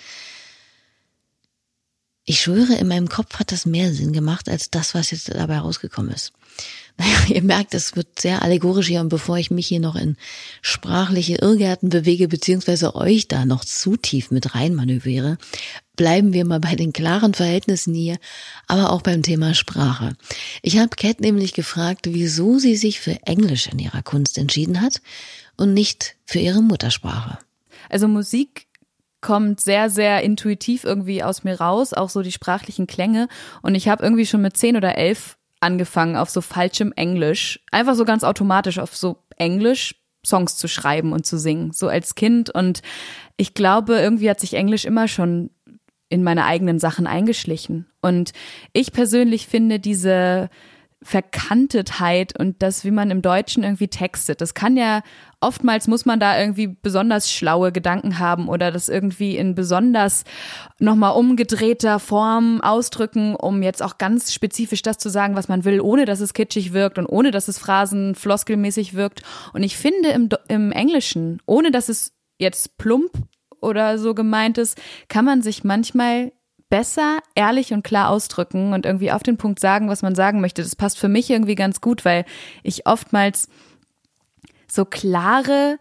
Ich 2.27 2.41
schwöre, 2.41 2.73
in 2.73 2.87
meinem 2.87 3.07
Kopf 3.07 3.37
hat 3.37 3.51
das 3.51 3.67
mehr 3.67 3.93
Sinn 3.93 4.11
gemacht 4.11 4.49
als 4.49 4.71
das, 4.71 4.95
was 4.95 5.11
jetzt 5.11 5.33
dabei 5.33 5.59
rausgekommen 5.59 6.11
ist. 6.11 6.33
Naja, 6.97 7.17
ihr 7.27 7.43
merkt, 7.43 7.73
es 7.73 7.97
wird 7.97 8.21
sehr 8.21 8.41
allegorisch 8.41 8.87
hier 8.87 9.01
und 9.01 9.09
bevor 9.09 9.37
ich 9.37 9.51
mich 9.51 9.67
hier 9.67 9.81
noch 9.81 9.97
in 9.97 10.15
sprachliche 10.61 11.35
Irrgärten 11.35 11.89
bewege, 11.89 12.29
beziehungsweise 12.29 12.95
euch 12.95 13.27
da 13.27 13.43
noch 13.43 13.65
zu 13.65 13.97
tief 13.97 14.31
mit 14.31 14.55
reinmanövriere, 14.55 15.37
bleiben 15.97 16.31
wir 16.31 16.45
mal 16.45 16.61
bei 16.61 16.75
den 16.75 16.93
klaren 16.93 17.33
Verhältnissen 17.33 17.93
hier, 17.93 18.17
aber 18.67 18.93
auch 18.93 19.01
beim 19.01 19.23
Thema 19.23 19.53
Sprache. 19.53 20.15
Ich 20.61 20.77
habe 20.77 20.95
Cat 20.95 21.19
nämlich 21.19 21.53
gefragt, 21.53 22.07
wieso 22.11 22.59
sie 22.59 22.77
sich 22.77 23.01
für 23.01 23.21
Englisch 23.23 23.67
in 23.67 23.79
ihrer 23.79 24.01
Kunst 24.01 24.37
entschieden 24.37 24.79
hat 24.79 25.01
und 25.57 25.73
nicht 25.73 26.15
für 26.23 26.39
ihre 26.39 26.61
Muttersprache. 26.61 27.39
Also 27.89 28.07
Musik 28.07 28.64
kommt 29.25 29.59
sehr, 29.59 29.89
sehr 29.89 30.21
intuitiv 30.21 30.83
irgendwie 30.83 31.23
aus 31.23 31.43
mir 31.43 31.59
raus, 31.59 31.93
auch 31.93 32.09
so 32.09 32.21
die 32.21 32.31
sprachlichen 32.31 32.85
Klänge. 32.85 33.27
Und 33.63 33.73
ich 33.73 33.87
habe 33.87 34.03
irgendwie 34.03 34.27
schon 34.27 34.43
mit 34.43 34.55
zehn 34.55 34.77
oder 34.77 34.99
elf 34.99 35.37
angefangen, 35.59 36.15
auf 36.15 36.29
so 36.29 36.41
falschem 36.41 36.91
Englisch, 36.91 37.59
einfach 37.71 37.95
so 37.95 38.05
ganz 38.05 38.23
automatisch 38.23 38.77
auf 38.77 38.95
so 38.95 39.17
Englisch 39.37 39.95
Songs 40.23 40.57
zu 40.57 40.67
schreiben 40.67 41.11
und 41.11 41.25
zu 41.25 41.39
singen, 41.39 41.71
so 41.71 41.87
als 41.87 42.13
Kind. 42.13 42.51
Und 42.51 42.83
ich 43.35 43.55
glaube, 43.55 43.95
irgendwie 43.95 44.29
hat 44.29 44.39
sich 44.39 44.53
Englisch 44.53 44.85
immer 44.85 45.07
schon 45.07 45.49
in 46.07 46.21
meine 46.21 46.45
eigenen 46.45 46.77
Sachen 46.77 47.07
eingeschlichen. 47.07 47.87
Und 48.03 48.31
ich 48.73 48.91
persönlich 48.91 49.47
finde 49.47 49.79
diese 49.79 50.51
Verkantetheit 51.03 52.37
und 52.39 52.63
das, 52.63 52.83
wie 52.83 52.91
man 52.91 53.11
im 53.11 53.21
Deutschen 53.21 53.63
irgendwie 53.63 53.89
textet. 53.89 54.41
Das 54.41 54.55
kann 54.55 54.75
ja, 54.75 55.03
oftmals 55.39 55.87
muss 55.87 56.05
man 56.05 56.19
da 56.19 56.39
irgendwie 56.39 56.67
besonders 56.67 57.31
schlaue 57.31 57.71
Gedanken 57.71 58.17
haben 58.17 58.47
oder 58.49 58.71
das 58.71 58.89
irgendwie 58.89 59.37
in 59.37 59.53
besonders 59.53 60.23
nochmal 60.79 61.15
umgedrehter 61.15 61.99
Form 61.99 62.59
ausdrücken, 62.61 63.35
um 63.35 63.61
jetzt 63.61 63.83
auch 63.83 63.97
ganz 63.97 64.33
spezifisch 64.33 64.81
das 64.81 64.97
zu 64.97 65.09
sagen, 65.09 65.35
was 65.35 65.47
man 65.47 65.63
will, 65.63 65.79
ohne 65.79 66.05
dass 66.05 66.21
es 66.21 66.33
kitschig 66.33 66.73
wirkt 66.73 66.97
und 66.97 67.05
ohne 67.05 67.29
dass 67.31 67.47
es 67.47 67.59
Phrasen 67.59 68.15
floskelmäßig 68.15 68.95
wirkt. 68.95 69.21
Und 69.53 69.61
ich 69.61 69.77
finde 69.77 70.09
im, 70.09 70.29
im 70.47 70.71
Englischen, 70.71 71.39
ohne 71.45 71.69
dass 71.69 71.87
es 71.87 72.13
jetzt 72.39 72.77
plump 72.77 73.11
oder 73.61 73.99
so 73.99 74.15
gemeint 74.15 74.57
ist, 74.57 74.81
kann 75.07 75.25
man 75.25 75.41
sich 75.41 75.63
manchmal 75.63 76.31
besser 76.69 77.19
ehrlich 77.35 77.73
und 77.73 77.83
klar 77.83 78.09
ausdrücken 78.09 78.73
und 78.73 78.85
irgendwie 78.85 79.11
auf 79.11 79.23
den 79.23 79.37
Punkt 79.37 79.59
sagen, 79.59 79.89
was 79.89 80.01
man 80.01 80.15
sagen 80.15 80.41
möchte. 80.41 80.63
Das 80.63 80.75
passt 80.75 80.97
für 80.97 81.07
mich 81.07 81.29
irgendwie 81.29 81.55
ganz 81.55 81.81
gut, 81.81 82.05
weil 82.05 82.25
ich 82.63 82.87
oftmals 82.87 83.47
so 84.67 84.85
klare 84.85 85.77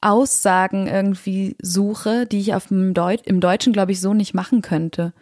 Aussagen 0.00 0.86
irgendwie 0.86 1.56
suche, 1.60 2.26
die 2.26 2.40
ich 2.40 2.54
auf 2.54 2.68
dem 2.68 2.94
Deut 2.94 3.26
im 3.26 3.40
Deutschen, 3.40 3.72
glaube 3.72 3.92
ich, 3.92 4.00
so 4.00 4.14
nicht 4.14 4.34
machen 4.34 4.62
könnte. 4.62 5.12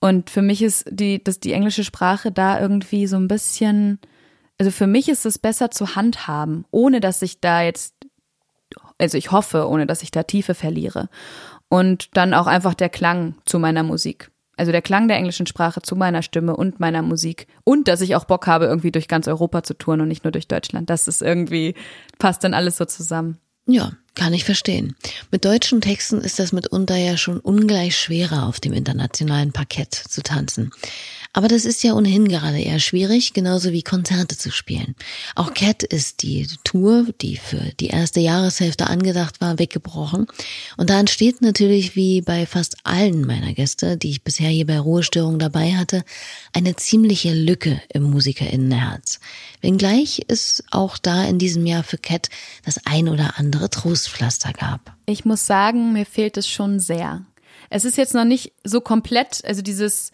Und 0.00 0.30
für 0.30 0.42
mich 0.42 0.62
ist 0.62 0.86
die, 0.90 1.22
dass 1.22 1.40
die 1.40 1.52
englische 1.52 1.84
Sprache 1.84 2.32
da 2.32 2.58
irgendwie 2.58 3.06
so 3.06 3.16
ein 3.16 3.28
bisschen, 3.28 3.98
also 4.58 4.70
für 4.70 4.86
mich 4.86 5.08
ist 5.08 5.26
es 5.26 5.38
besser 5.38 5.70
zu 5.70 5.94
handhaben, 5.94 6.64
ohne 6.70 7.00
dass 7.00 7.20
ich 7.22 7.40
da 7.40 7.62
jetzt, 7.62 7.94
also 8.98 9.18
ich 9.18 9.30
hoffe, 9.30 9.68
ohne 9.68 9.86
dass 9.86 10.02
ich 10.02 10.10
da 10.10 10.22
Tiefe 10.22 10.54
verliere 10.54 11.10
und 11.70 12.08
dann 12.12 12.34
auch 12.34 12.46
einfach 12.46 12.74
der 12.74 12.90
Klang 12.90 13.36
zu 13.46 13.58
meiner 13.58 13.82
Musik. 13.82 14.30
Also 14.58 14.72
der 14.72 14.82
Klang 14.82 15.08
der 15.08 15.16
englischen 15.16 15.46
Sprache 15.46 15.80
zu 15.80 15.96
meiner 15.96 16.20
Stimme 16.20 16.54
und 16.54 16.80
meiner 16.80 17.00
Musik. 17.00 17.46
Und 17.64 17.88
dass 17.88 18.02
ich 18.02 18.14
auch 18.14 18.26
Bock 18.26 18.46
habe, 18.46 18.66
irgendwie 18.66 18.92
durch 18.92 19.08
ganz 19.08 19.26
Europa 19.26 19.62
zu 19.62 19.72
touren 19.72 20.02
und 20.02 20.08
nicht 20.08 20.24
nur 20.24 20.32
durch 20.32 20.48
Deutschland. 20.48 20.90
Das 20.90 21.08
ist 21.08 21.22
irgendwie, 21.22 21.74
passt 22.18 22.44
dann 22.44 22.52
alles 22.52 22.76
so 22.76 22.84
zusammen. 22.84 23.38
Ja, 23.66 23.92
kann 24.14 24.34
ich 24.34 24.44
verstehen. 24.44 24.96
Mit 25.30 25.44
deutschen 25.44 25.80
Texten 25.80 26.20
ist 26.20 26.38
das 26.38 26.52
mitunter 26.52 26.96
ja 26.96 27.16
schon 27.16 27.38
ungleich 27.38 27.96
schwerer 27.96 28.46
auf 28.46 28.60
dem 28.60 28.72
internationalen 28.72 29.52
Parkett 29.52 29.94
zu 29.94 30.22
tanzen. 30.22 30.72
Aber 31.32 31.46
das 31.46 31.64
ist 31.64 31.84
ja 31.84 31.94
ohnehin 31.94 32.26
gerade 32.26 32.58
eher 32.58 32.80
schwierig, 32.80 33.32
genauso 33.34 33.70
wie 33.70 33.82
Konzerte 33.82 34.36
zu 34.36 34.50
spielen. 34.50 34.96
Auch 35.36 35.54
Cat 35.54 35.84
ist 35.84 36.22
die 36.22 36.48
Tour, 36.64 37.06
die 37.20 37.36
für 37.36 37.60
die 37.78 37.86
erste 37.86 38.18
Jahreshälfte 38.18 38.88
angedacht 38.88 39.40
war, 39.40 39.60
weggebrochen. 39.60 40.26
Und 40.76 40.90
da 40.90 40.98
entsteht 40.98 41.40
natürlich, 41.40 41.94
wie 41.94 42.20
bei 42.20 42.46
fast 42.46 42.78
allen 42.82 43.24
meiner 43.26 43.52
Gäste, 43.52 43.96
die 43.96 44.10
ich 44.10 44.24
bisher 44.24 44.48
hier 44.48 44.66
bei 44.66 44.80
Ruhestörung 44.80 45.38
dabei 45.38 45.74
hatte, 45.74 46.02
eine 46.52 46.74
ziemliche 46.74 47.32
Lücke 47.32 47.80
im 47.90 48.02
Musikerinnenherz. 48.02 49.20
Wenngleich 49.60 50.22
es 50.26 50.64
auch 50.72 50.98
da 50.98 51.24
in 51.24 51.38
diesem 51.38 51.64
Jahr 51.64 51.84
für 51.84 51.98
Cat 51.98 52.28
das 52.64 52.84
ein 52.86 53.08
oder 53.08 53.38
andere 53.38 53.70
Trostpflaster 53.70 54.52
gab. 54.52 54.96
Ich 55.06 55.24
muss 55.24 55.46
sagen, 55.46 55.92
mir 55.92 56.06
fehlt 56.06 56.36
es 56.36 56.48
schon 56.48 56.80
sehr. 56.80 57.24
Es 57.68 57.84
ist 57.84 57.96
jetzt 57.96 58.14
noch 58.14 58.24
nicht 58.24 58.52
so 58.64 58.80
komplett, 58.80 59.44
also 59.44 59.62
dieses 59.62 60.10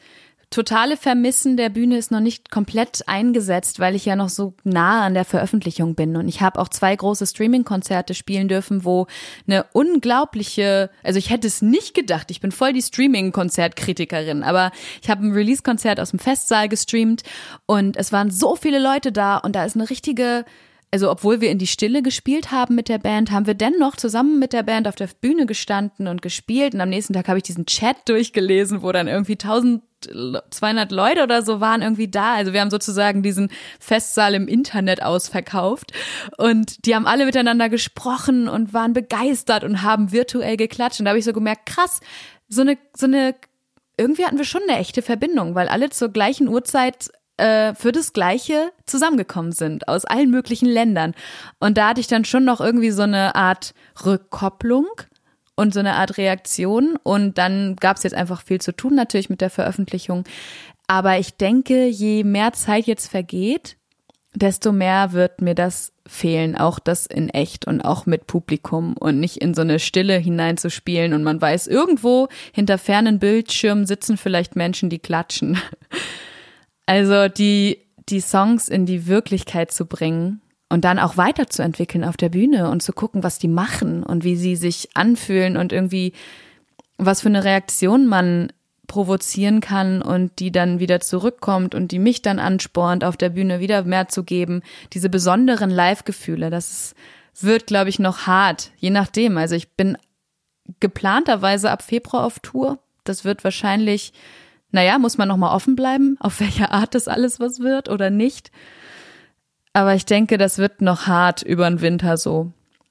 totale 0.57 0.97
Vermissen 0.97 1.59
der 1.59 1.69
Bühne 1.69 1.99
ist 1.99 2.11
noch 2.11 2.21
nicht 2.21 2.51
komplett 2.51 3.07
eingesetzt, 3.07 3.79
weil 3.79 3.95
ich 3.95 4.07
ja 4.07 4.17
noch 4.17 4.31
so 4.31 4.55
nah 4.65 5.05
an 5.05 5.13
der 5.13 5.27
Veröffentlichung 5.27 5.95
bin. 5.95 6.17
Und 6.17 6.29
ich 6.29 6.41
habe 6.41 6.59
auch 6.59 6.71
zwei 6.71 6.97
große 6.97 7.27
Streaming-Konzerte 7.27 8.15
spielen 8.15 8.49
dürfen, 8.49 8.83
wo 8.83 9.07
eine 9.47 9.67
unglaubliche, 9.75 10.89
also 11.03 11.19
ich 11.19 11.29
hätte 11.29 11.47
es 11.47 11.61
nicht 11.61 11.93
gedacht, 11.93 12.31
ich 12.31 12.41
bin 12.41 12.53
voll 12.53 12.73
die 12.73 12.81
Streaming-Konzertkritikerin, 12.81 14.43
aber 14.43 14.73
ich 15.03 15.11
habe 15.11 15.27
ein 15.27 15.33
Release-Konzert 15.33 16.01
aus 16.01 16.13
dem 16.13 16.21
Festsaal 16.21 16.71
gestreamt 16.71 17.23
und 17.67 17.99
es 17.99 18.11
waren 18.11 18.31
so 18.31 18.57
viele 18.57 18.79
Leute 18.79 19.13
da 19.13 19.37
und 19.37 19.55
da 19.55 19.67
ist 19.67 19.77
eine 19.77 19.91
richtige 19.91 20.47
also 20.93 21.11
obwohl 21.11 21.41
wir 21.41 21.51
in 21.51 21.59
die 21.59 21.67
Stille 21.67 22.01
gespielt 22.01 22.53
haben 22.53 22.75
mit 22.75 22.89
der 22.89 22.99
Band, 22.99 23.31
haben 23.31 23.47
wir 23.47 23.55
dennoch 23.55 23.97
zusammen 23.97 24.39
mit 24.39 24.53
der 24.53 24.63
Band 24.63 24.89
auf 24.89 24.95
der 24.95 25.09
Bühne 25.21 25.45
gestanden 25.45 26.07
und 26.07 26.23
gespielt. 26.23 26.75
Und 26.75 26.81
am 26.81 26.89
nächsten 26.89 27.13
Tag 27.13 27.29
habe 27.29 27.39
ich 27.39 27.43
diesen 27.43 27.67
Chat 27.67 27.97
durchgelesen, 28.07 28.83
wo 28.83 28.93
dann 28.93 29.09
irgendwie 29.09 29.37
1200 30.09 30.93
Leute 30.93 31.23
oder 31.23 31.43
so 31.43 31.61
waren 31.61 31.83
irgendwie 31.83 32.09
da. 32.09 32.35
Also 32.35 32.53
wir 32.53 32.61
haben 32.61 32.71
sozusagen 32.71 33.23
diesen 33.23 33.51
Festsaal 33.81 34.35
im 34.35 34.49
Internet 34.49 35.03
ausverkauft. 35.03 35.93
Und 36.39 36.87
die 36.87 36.95
haben 36.95 37.07
alle 37.07 37.27
miteinander 37.27 37.69
gesprochen 37.69 38.49
und 38.49 38.73
waren 38.75 38.93
begeistert 38.93 39.65
und 39.65 39.83
haben 39.83 40.13
virtuell 40.13 40.57
geklatscht. 40.57 41.01
Und 41.01 41.05
da 41.07 41.11
habe 41.11 41.19
ich 41.19 41.25
so 41.25 41.33
gemerkt, 41.33 41.67
krass, 41.67 42.01
so 42.49 42.63
eine, 42.63 42.79
so 42.97 43.07
eine 43.07 43.35
irgendwie 43.99 44.25
hatten 44.25 44.39
wir 44.39 44.45
schon 44.45 44.63
eine 44.69 44.79
echte 44.79 45.03
Verbindung, 45.03 45.55
weil 45.55 45.69
alle 45.69 45.91
zur 45.91 46.11
gleichen 46.11 46.49
Uhrzeit 46.49 47.11
äh, 47.39 47.75
für 47.75 47.93
das 47.93 48.13
Gleiche 48.13 48.73
zusammengekommen 48.87 49.53
sind 49.53 49.89
aus 49.89 50.05
allen 50.05 50.31
möglichen 50.31 50.67
Ländern. 50.67 51.15
Und 51.59 51.79
da 51.79 51.89
hatte 51.89 52.01
ich 52.01 52.07
dann 52.07 52.25
schon 52.25 52.45
noch 52.45 52.61
irgendwie 52.61 52.91
so 52.91 53.03
eine 53.03 53.35
Art 53.35 53.75
Rückkopplung 54.05 54.87
und 55.57 55.75
so 55.75 55.81
eine 55.81 55.95
Art 55.95 56.19
Reaktion. 56.19 56.97
Und 57.03 57.39
dann 57.39 57.77
gab 57.77 57.97
es 57.97 58.05
jetzt 58.05 58.15
einfach 58.15 58.43
viel 58.43 58.61
zu 58.61 58.73
tun 58.73 58.95
natürlich 58.95 59.31
mit 59.31 59.41
der 59.41 59.51
Veröffentlichung. 59.51 60.25
Aber 60.87 61.19
ich 61.19 61.37
denke, 61.37 61.87
je 61.87 62.23
mehr 62.23 62.53
Zeit 62.53 62.87
jetzt 62.87 63.09
vergeht, 63.09 63.77
desto 64.35 64.71
mehr 64.71 65.13
wird 65.13 65.41
mir 65.41 65.55
das 65.55 65.93
fehlen, 66.07 66.57
auch 66.57 66.79
das 66.79 67.07
in 67.07 67.31
echt 67.31 67.67
und 67.67 67.81
auch 67.81 68.07
mit 68.07 68.27
Publikum 68.27 68.95
und 68.97 69.19
nicht 69.19 69.39
in 69.39 69.55
so 69.55 69.63
eine 69.63 69.79
Stille 69.79 70.19
hineinzuspielen 70.19 71.15
und 71.15 71.25
man 71.25 71.41
weiß, 71.41 71.67
irgendwo 71.67 72.29
hinter 72.53 72.79
fernen 72.79 73.19
Bildschirmen 73.19 73.87
sitzen 73.87 74.17
vielleicht 74.17 74.55
Menschen, 74.55 74.91
die 74.91 75.01
klatschen. 75.01 75.59
Also 76.89 77.27
die, 77.27 77.81
die 78.09 78.21
Songs 78.21 78.69
in 78.69 78.87
die 78.87 79.09
Wirklichkeit 79.09 79.73
zu 79.73 79.87
bringen 79.87 80.41
und 80.69 80.85
dann 80.85 80.99
auch 80.99 81.17
weiterzuentwickeln 81.17 82.05
auf 82.05 82.17
der 82.17 82.29
Bühne 82.29 82.71
und 82.71 82.83
zu 82.83 82.93
gucken, 82.93 83.23
was 83.23 83.39
die 83.39 83.49
machen 83.49 84.03
und 84.03 84.25
wie 84.25 84.37
sie 84.37 84.57
sich 84.57 84.91
anfühlen 84.95 85.57
und 85.57 85.73
irgendwie 85.73 86.13
was 86.99 87.21
für 87.21 87.29
eine 87.29 87.45
Reaktion 87.45 88.07
man 88.07 88.53
provozieren 88.87 89.61
kann 89.61 90.01
und 90.01 90.39
die 90.39 90.53
dann 90.53 90.79
wieder 90.79 91.01
zurückkommt 91.01 91.75
und 91.75 91.93
die 91.93 91.99
mich 91.99 92.23
dann 92.23 92.39
anspornt, 92.39 93.05
auf 93.05 93.17
der 93.17 93.31
Bühne 93.31 93.61
wieder 93.61 93.83
mehr 93.83 94.09
zu 94.09 94.23
geben. 94.25 94.63
Diese 94.93 95.09
besonderen 95.09 95.71
Live-Gefühle, 95.71 96.51
das 96.51 96.95
wird, 97.41 97.67
glaube 97.67 97.91
ich, 97.91 97.99
noch 97.99 98.27
hart, 98.27 98.71
je 98.79 98.91
nachdem. 98.91 99.39
Also 99.39 99.57
ich 99.57 99.73
bin 99.73 99.99
geplanterweise 100.81 101.71
ab 101.71 101.83
Februar 101.83 102.25
auf 102.25 102.39
Tour. 102.39 102.79
Das 103.05 103.25
wird 103.25 103.45
wahrscheinlich 103.45 104.13
naja, 104.77 104.99
muss 104.99 105.17
man 105.17 105.29
nochmal 105.29 105.55
offen 105.55 105.77
bleiben, 105.77 106.17
auf 106.21 106.41
welche 106.41 106.71
Art 106.71 106.95
das 106.95 107.09
alles 107.09 107.41
was 107.41 107.61
wird 107.61 107.89
oder 107.89 108.11
nicht. 108.11 108.51
Aber 109.77 109.95
ich 109.95 110.07
denke, 110.07 110.39
das 110.39 110.57
wird 110.57 110.81
noch 110.81 111.07
hart 111.07 111.43
über 111.43 111.69
den 111.69 111.83
Winter 111.83 112.17
so, 112.17 112.51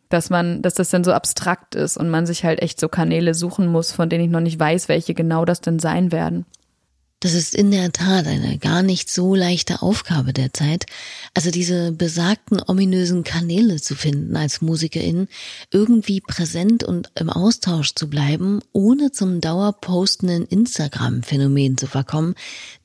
dass 0.09 0.29
man, 0.29 0.61
dass 0.61 0.75
das 0.75 0.91
dann 0.91 1.03
so 1.03 1.13
abstrakt 1.13 1.73
ist 1.73 1.97
und 1.97 2.11
man 2.11 2.27
sich 2.27 2.45
halt 2.45 2.61
echt 2.61 2.79
so 2.79 2.89
Kanäle 2.89 3.33
suchen 3.33 3.65
muss, 3.65 3.91
von 3.91 4.07
denen 4.07 4.25
ich 4.25 4.29
noch 4.29 4.39
nicht 4.39 4.59
weiß, 4.59 4.87
welche 4.87 5.15
genau 5.15 5.45
das 5.45 5.61
denn 5.61 5.79
sein 5.79 6.11
werden. 6.11 6.45
Das 7.25 7.33
ist 7.33 7.55
in 7.55 7.71
der 7.71 7.91
Tat 7.91 8.27
eine 8.27 8.59
gar 8.59 8.83
nicht 8.83 9.09
so 9.09 9.33
leichte 9.33 9.81
Aufgabe 9.81 10.31
derzeit. 10.31 10.85
Also 11.33 11.49
diese 11.49 11.91
besagten 11.91 12.61
ominösen 12.67 13.23
Kanäle 13.23 13.81
zu 13.81 13.95
finden 13.95 14.35
als 14.35 14.61
Musikerin, 14.61 15.27
irgendwie 15.71 16.21
präsent 16.21 16.83
und 16.83 17.09
im 17.15 17.31
Austausch 17.31 17.95
zu 17.95 18.11
bleiben, 18.11 18.59
ohne 18.73 19.11
zum 19.11 19.41
dauerpostenden 19.41 20.45
Instagram-Phänomen 20.45 21.79
zu 21.79 21.87
verkommen, 21.87 22.35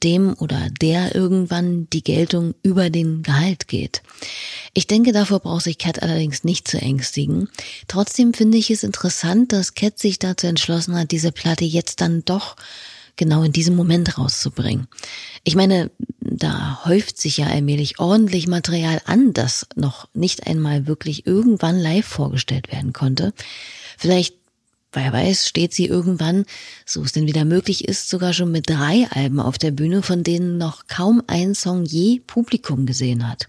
dem 0.03 0.33
oder 0.39 0.71
der 0.81 1.15
irgendwann 1.15 1.87
die 1.93 2.03
Geltung 2.03 2.55
über 2.63 2.89
den 2.89 3.23
Gehalt 3.23 3.69
geht. 3.69 4.01
Ich 4.73 4.87
denke, 4.87 5.13
davor 5.13 5.41
braucht 5.41 5.65
sich 5.65 5.77
Cat 5.77 6.03
allerdings 6.03 6.45
nicht 6.45 6.67
zu 6.67 6.79
ängstigen. 6.79 7.51
Trotzdem 7.89 8.33
finde 8.33 8.57
ich 8.57 8.71
es 8.71 8.85
interessant, 8.85 9.53
dass 9.53 9.75
Cat 9.75 9.99
sich 9.99 10.19
dazu 10.19 10.47
entschlossen 10.47 10.97
hat, 10.97 11.11
diese 11.11 11.31
Platte 11.31 11.67
jetzt 11.67 12.01
dann 12.01 12.25
doch 12.25 12.57
genau 13.21 13.43
in 13.43 13.53
diesem 13.53 13.77
Moment 13.77 14.17
rauszubringen. 14.17 14.89
Ich 15.45 15.55
meine, 15.55 15.91
da 16.21 16.81
häuft 16.87 17.21
sich 17.21 17.37
ja 17.37 17.49
allmählich 17.49 17.99
ordentlich 18.01 18.49
Material 18.49 19.03
an, 19.05 19.35
das 19.35 19.67
noch 19.77 20.09
nicht 20.15 20.47
einmal 20.47 20.87
wirklich 20.87 21.27
irgendwann 21.27 21.79
live 21.79 22.07
vorgestellt 22.07 22.73
werden 22.73 22.95
konnte. 22.95 23.35
Vielleicht 23.99 24.40
Wer 24.93 25.13
weiß, 25.13 25.47
steht 25.47 25.73
sie 25.73 25.87
irgendwann, 25.87 26.45
so 26.85 27.03
es 27.03 27.13
denn 27.13 27.29
wieder 27.29 27.45
möglich 27.45 27.87
ist, 27.87 28.09
sogar 28.09 28.33
schon 28.33 28.51
mit 28.51 28.69
drei 28.69 29.07
Alben 29.11 29.39
auf 29.39 29.57
der 29.57 29.71
Bühne, 29.71 30.03
von 30.03 30.25
denen 30.25 30.59
noch 30.59 30.89
kaum 30.89 31.23
ein 31.29 31.55
Song 31.55 31.85
je 31.85 32.21
Publikum 32.27 32.87
gesehen 32.87 33.29
hat. 33.29 33.47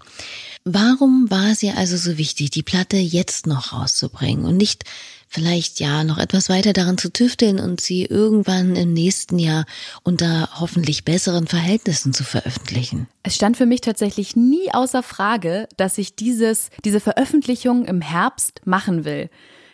Warum 0.65 1.31
war 1.31 1.51
es 1.51 1.63
ihr 1.63 1.75
also 1.77 1.97
so 1.97 2.19
wichtig, 2.19 2.51
die 2.51 2.61
Platte 2.61 2.97
jetzt 2.97 3.47
noch 3.47 3.73
rauszubringen 3.73 4.45
und 4.45 4.57
nicht 4.57 4.83
vielleicht 5.27 5.79
ja 5.79 6.03
noch 6.03 6.19
etwas 6.19 6.49
weiter 6.49 6.73
daran 6.73 6.99
zu 6.99 7.11
tüfteln 7.11 7.59
und 7.59 7.81
sie 7.81 8.05
irgendwann 8.05 8.75
im 8.75 8.93
nächsten 8.93 9.39
Jahr 9.39 9.65
unter 10.03 10.49
hoffentlich 10.59 11.05
besseren 11.05 11.47
Verhältnissen 11.47 12.13
zu 12.13 12.23
veröffentlichen? 12.23 13.07
Es 13.23 13.33
stand 13.33 13.57
für 13.57 13.65
mich 13.65 13.81
tatsächlich 13.81 14.35
nie 14.35 14.71
außer 14.71 15.01
Frage, 15.01 15.67
dass 15.77 15.97
ich 15.97 16.15
dieses, 16.15 16.69
diese 16.85 16.99
Veröffentlichung 16.99 17.85
im 17.85 18.01
Herbst 18.01 18.61
machen 18.65 19.05
will. 19.05 19.31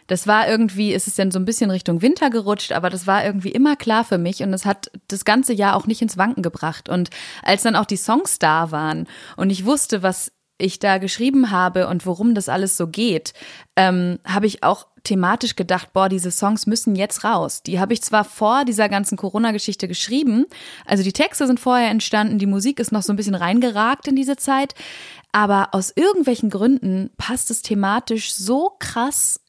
Das 0.07 0.25
war 0.25 0.47
irgendwie, 0.47 0.93
ist 0.93 1.07
es 1.07 1.15
denn 1.15 1.31
so 1.31 1.39
ein 1.39 1.45
bisschen 1.45 1.69
Richtung 1.69 2.01
Winter 2.01 2.29
gerutscht, 2.29 2.71
aber 2.71 2.89
das 2.89 3.07
war 3.07 3.25
irgendwie 3.25 3.51
immer 3.51 3.75
klar 3.75 4.03
für 4.03 4.17
mich 4.17 4.41
und 4.41 4.53
es 4.53 4.65
hat 4.65 4.89
das 5.07 5.25
ganze 5.25 5.53
Jahr 5.53 5.75
auch 5.75 5.85
nicht 5.85 6.01
ins 6.01 6.17
Wanken 6.17 6.43
gebracht. 6.43 6.89
Und 6.89 7.09
als 7.43 7.63
dann 7.63 7.75
auch 7.75 7.85
die 7.85 7.97
Songs 7.97 8.39
da 8.39 8.71
waren 8.71 9.07
und 9.35 9.49
ich 9.49 9.65
wusste, 9.65 10.03
was 10.03 10.31
ich 10.57 10.79
da 10.79 10.97
geschrieben 10.97 11.51
habe 11.51 11.87
und 11.87 12.05
worum 12.05 12.33
das 12.33 12.49
alles 12.49 12.77
so 12.77 12.87
geht, 12.87 13.33
ähm, 13.75 14.19
habe 14.25 14.47
ich 14.47 14.63
auch 14.63 14.87
thematisch 15.03 15.55
gedacht, 15.55 15.93
boah, 15.93 16.09
diese 16.09 16.31
Songs 16.31 16.65
müssen 16.65 16.95
jetzt 16.95 17.23
raus. 17.23 17.61
Die 17.63 17.79
habe 17.79 17.93
ich 17.93 18.01
zwar 18.01 18.23
vor 18.23 18.65
dieser 18.65 18.89
ganzen 18.89 19.17
Corona-Geschichte 19.17 19.87
geschrieben, 19.87 20.45
also 20.85 21.03
die 21.03 21.13
Texte 21.13 21.47
sind 21.47 21.59
vorher 21.59 21.89
entstanden, 21.89 22.39
die 22.39 22.45
Musik 22.45 22.79
ist 22.79 22.91
noch 22.91 23.03
so 23.03 23.13
ein 23.13 23.15
bisschen 23.15 23.35
reingeragt 23.35 24.07
in 24.07 24.15
diese 24.15 24.35
Zeit, 24.35 24.73
aber 25.31 25.69
aus 25.73 25.93
irgendwelchen 25.95 26.49
Gründen 26.49 27.11
passt 27.17 27.51
es 27.51 27.61
thematisch 27.61 28.33
so 28.33 28.71
krass 28.79 29.39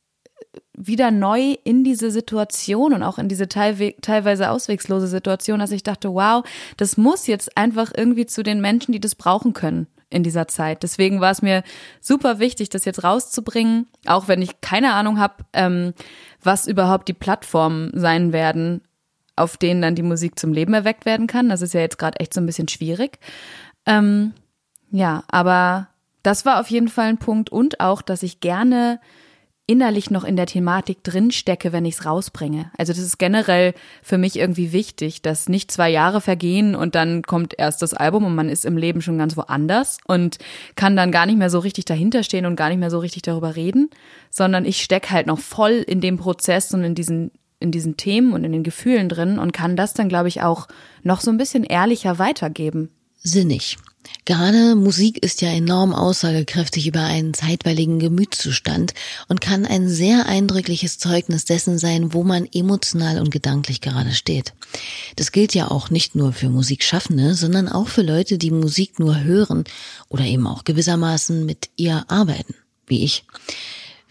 wieder 0.77 1.11
neu 1.11 1.57
in 1.65 1.85
diese 1.85 2.11
Situation 2.11 2.93
und 2.93 3.03
auch 3.03 3.19
in 3.19 3.29
diese 3.29 3.49
teilweise 3.49 4.51
auswegslose 4.51 5.09
Situation, 5.09 5.59
dass 5.59 5.73
ich 5.73 5.83
dachte, 5.83 6.13
wow, 6.15 6.45
das 6.77 6.97
muss 6.97 7.27
jetzt 7.27 7.57
einfach 7.57 7.93
irgendwie 7.95 8.27
zu 8.27 8.43
den 8.43 8.61
Menschen, 8.61 8.93
die 8.93 9.01
das 9.01 9.15
brauchen 9.15 9.53
können 9.53 9.87
in 10.11 10.23
dieser 10.23 10.49
Zeit. 10.49 10.83
Deswegen 10.83 11.21
war 11.21 11.31
es 11.31 11.43
mir 11.43 11.63
super 12.01 12.39
wichtig, 12.39 12.71
das 12.71 12.85
jetzt 12.85 13.05
rauszubringen, 13.05 13.89
auch 14.07 14.29
wenn 14.29 14.41
ich 14.41 14.61
keine 14.61 14.95
Ahnung 14.95 15.19
habe, 15.19 15.45
ähm, 15.53 15.93
was 16.43 16.67
überhaupt 16.67 17.09
die 17.09 17.15
Plattformen 17.15 17.91
sein 17.95 18.33
werden, 18.33 18.83
auf 19.37 19.57
denen 19.57 19.83
dann 19.83 19.95
die 19.95 20.03
Musik 20.03 20.39
zum 20.39 20.53
Leben 20.53 20.75
erweckt 20.75 21.05
werden 21.05 21.27
kann. 21.27 21.49
Das 21.49 21.63
ist 21.63 21.75
ja 21.75 21.81
jetzt 21.81 21.99
gerade 21.99 22.21
echt 22.21 22.33
so 22.33 22.41
ein 22.41 22.47
bisschen 22.47 22.69
schwierig. 22.69 23.19
Ähm, 23.85 24.33
ja, 24.91 25.25
aber 25.29 25.89
das 26.23 26.47
war 26.47 26.61
auf 26.61 26.71
jeden 26.71 26.89
Fall 26.89 27.09
ein 27.09 27.19
Punkt 27.19 27.51
und 27.51 27.81
auch, 27.81 28.03
dass 28.03 28.23
ich 28.23 28.41
gerne 28.41 29.01
innerlich 29.69 30.11
noch 30.11 30.25
in 30.25 30.35
der 30.35 30.47
Thematik 30.47 31.05
drinstecke, 31.05 31.73
wenn 31.73 31.85
ich 31.85 31.97
es 31.97 32.07
rausbringe. 32.07 32.73
Also 32.79 32.93
das 32.95 33.03
ist 33.03 33.19
generell 33.19 33.75
für 34.03 34.17
mich 34.17 34.39
irgendwie 34.39 34.73
wichtig, 34.73 35.21
dass 35.21 35.49
nicht 35.49 35.71
zwei 35.71 35.91
Jahre 35.91 36.23
vergehen 36.23 36.75
und 36.75 36.95
dann 36.95 37.23
kommt 37.23 37.55
erst 37.57 37.83
das 37.83 37.93
Album 37.93 38.25
und 38.25 38.35
man 38.35 38.49
ist 38.49 38.65
im 38.65 38.79
Leben 38.79 39.03
schon 39.03 39.19
ganz 39.19 39.37
woanders 39.37 39.99
und 40.07 40.39
kann 40.75 40.97
dann 40.97 41.13
gar 41.13 41.27
nicht 41.27 41.39
mehr 41.39 41.51
so 41.51 41.59
richtig 41.59 41.85
dahinter 41.85 42.23
stehen 42.23 42.47
und 42.47 42.57
gar 42.57 42.71
nicht 42.71 42.79
mehr 42.79 42.91
so 42.91 42.99
richtig 42.99 43.23
darüber 43.23 43.57
reden, 43.57 43.91
sondern 44.31 44.65
ich 44.65 44.83
stecke 44.83 45.11
halt 45.11 45.27
noch 45.27 45.39
voll 45.39 45.85
in 45.87 46.01
dem 46.01 46.17
Prozess 46.17 46.73
und 46.73 46.83
in 46.83 46.95
diesen 46.95 47.31
in 47.61 47.73
diesen 47.73 47.97
Themen 47.97 48.33
und 48.33 48.45
in 48.45 48.53
den 48.53 48.63
Gefühlen 48.63 49.09
drin 49.09 49.39
und 49.39 49.53
kann 49.53 49.75
das 49.75 49.93
dann, 49.93 50.09
glaube 50.09 50.29
ich, 50.29 50.43
auch 50.43 50.69
noch 51.03 51.21
so 51.21 51.31
ein 51.31 51.39
bisschen 51.39 51.65
ehrlicher 51.65 52.21
weitergeben. 52.21 52.91
Sinnig. 53.21 53.79
Gerade 54.25 54.75
Musik 54.75 55.23
ist 55.25 55.41
ja 55.41 55.49
enorm 55.49 55.95
aussagekräftig 55.95 56.87
über 56.87 57.01
einen 57.01 57.33
zeitweiligen 57.33 57.99
Gemütszustand 57.99 58.93
und 59.29 59.41
kann 59.41 59.65
ein 59.65 59.89
sehr 59.89 60.27
eindrückliches 60.27 60.99
Zeugnis 60.99 61.47
dessen 61.47 61.79
sein, 61.79 62.13
wo 62.13 62.25
man 62.25 62.47
emotional 62.53 63.21
und 63.21 63.31
gedanklich 63.31 63.81
gerade 63.81 64.13
steht. 64.13 64.53
Das 65.17 65.33
gilt 65.33 65.55
ja 65.55 65.71
auch 65.71 65.89
nicht 65.89 66.15
nur 66.15 66.35
für 66.35 66.51
Musikschaffende, 66.51 67.35
sondern 67.35 67.69
auch 67.69 67.89
für 67.89 68.03
Leute, 68.03 68.37
die 68.37 68.51
Musik 68.51 68.99
nur 68.99 69.21
hören 69.21 69.65
oder 70.11 70.25
eben 70.25 70.47
auch 70.47 70.65
gewissermaßen 70.65 71.47
mit 71.47 71.71
ihr 71.77 72.05
arbeiten, 72.09 72.55
wie 72.87 73.05
ich. 73.05 73.25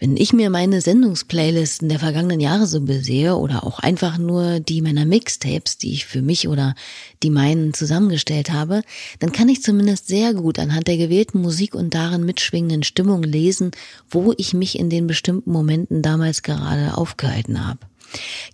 Wenn 0.00 0.16
ich 0.16 0.32
mir 0.32 0.48
meine 0.48 0.80
Sendungsplaylisten 0.80 1.88
der 1.88 1.98
vergangenen 1.98 2.38
Jahre 2.38 2.68
so 2.68 2.80
besehe 2.80 3.34
oder 3.34 3.64
auch 3.64 3.80
einfach 3.80 4.16
nur 4.16 4.60
die 4.60 4.80
meiner 4.80 5.04
Mixtapes, 5.04 5.76
die 5.76 5.92
ich 5.92 6.06
für 6.06 6.22
mich 6.22 6.46
oder 6.46 6.76
die 7.24 7.30
meinen 7.30 7.74
zusammengestellt 7.74 8.52
habe, 8.52 8.82
dann 9.18 9.32
kann 9.32 9.48
ich 9.48 9.60
zumindest 9.60 10.06
sehr 10.06 10.34
gut 10.34 10.60
anhand 10.60 10.86
der 10.86 10.98
gewählten 10.98 11.40
Musik 11.42 11.74
und 11.74 11.94
darin 11.94 12.24
mitschwingenden 12.24 12.84
Stimmung 12.84 13.24
lesen, 13.24 13.72
wo 14.08 14.32
ich 14.36 14.54
mich 14.54 14.78
in 14.78 14.88
den 14.88 15.08
bestimmten 15.08 15.50
Momenten 15.50 16.00
damals 16.00 16.42
gerade 16.42 16.96
aufgehalten 16.96 17.66
habe. 17.66 17.80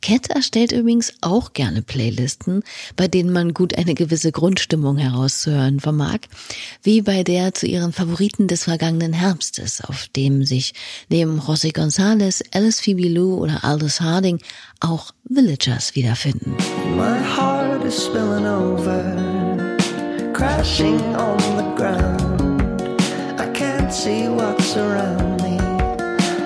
Cat 0.02 0.28
erstellt 0.28 0.72
übrigens 0.72 1.12
auch 1.20 1.52
gerne 1.52 1.82
Playlisten, 1.82 2.62
bei 2.96 3.08
denen 3.08 3.32
man 3.32 3.54
gut 3.54 3.76
eine 3.76 3.94
gewisse 3.94 4.32
Grundstimmung 4.32 4.96
herauszuhören 4.96 5.80
vermag, 5.80 6.18
wie 6.82 7.02
bei 7.02 7.22
der 7.22 7.54
zu 7.54 7.66
ihren 7.66 7.92
Favoriten 7.92 8.48
des 8.48 8.64
vergangenen 8.64 9.12
Herbstes, 9.12 9.80
auf 9.80 10.08
dem 10.16 10.44
sich 10.44 10.74
neben 11.08 11.40
José 11.40 11.74
González, 11.74 12.42
Alice 12.52 12.80
Phoebe 12.80 13.08
Lou 13.08 13.38
oder 13.38 13.64
Aldous 13.64 14.00
Harding 14.00 14.40
auch 14.80 15.12
Villagers 15.28 15.94
wiederfinden. 15.94 16.54
My 16.96 17.18
heart 17.18 17.84
is 17.84 17.96
spilling 17.96 18.46
over, 18.46 19.02
crashing 20.32 21.00
on 21.16 21.38
the 21.56 21.74
ground. 21.76 22.62
I 23.40 23.46
can't 23.52 23.92
see 23.92 24.28
what's 24.28 24.76
around 24.76 25.42
me, 25.42 25.58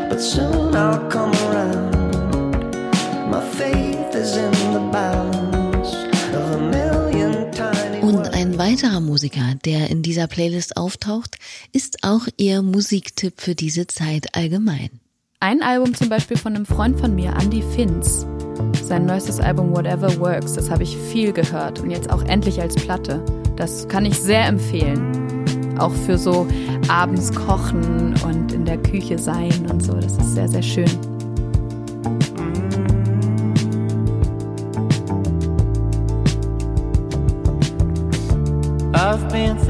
but 0.09 0.21
soon 0.21 0.75
I'll 0.75 1.09
come 1.09 1.33
around. 1.51 1.88
Und 8.03 8.35
ein 8.35 8.59
weiterer 8.59 8.99
Musiker, 8.99 9.55
der 9.65 9.91
in 9.91 10.03
dieser 10.03 10.27
Playlist 10.27 10.77
auftaucht, 10.77 11.37
ist 11.73 11.99
auch 12.03 12.27
ihr 12.37 12.63
Musiktipp 12.63 13.41
für 13.41 13.55
diese 13.55 13.87
Zeit 13.87 14.35
allgemein. 14.35 14.91
Ein 15.39 15.63
Album 15.63 15.95
zum 15.95 16.09
Beispiel 16.09 16.37
von 16.37 16.57
einem 16.57 16.67
Freund 16.67 16.99
von 16.99 17.15
mir, 17.15 17.33
Andy 17.41 17.63
Finz. 17.77 18.27
Sein 18.83 19.07
neuestes 19.07 19.39
Album 19.39 19.71
Whatever 19.71 20.19
Works, 20.19 20.55
das 20.55 20.69
habe 20.69 20.83
ich 20.83 20.97
viel 20.97 21.33
gehört 21.33 21.79
und 21.79 21.93
jetzt 21.93 22.11
auch 22.11 22.25
endlich 22.25 22.61
als 22.61 22.75
Platte. 22.75 23.25
Das 23.55 23.87
kann 23.87 24.05
ich 24.05 24.19
sehr 24.19 24.47
empfehlen. 24.47 25.79
Auch 25.79 25.95
für 25.95 26.19
so 26.19 26.49
abends 26.89 27.33
kochen 27.33 28.15
und 28.25 28.51
in 28.51 28.65
der 28.65 28.79
Küche 28.79 29.17
sein 29.17 29.71
und 29.71 29.81
so. 29.81 29.93
Das 29.93 30.19
ist 30.19 30.35
sehr, 30.35 30.49
sehr 30.49 30.63
schön. 30.63 31.08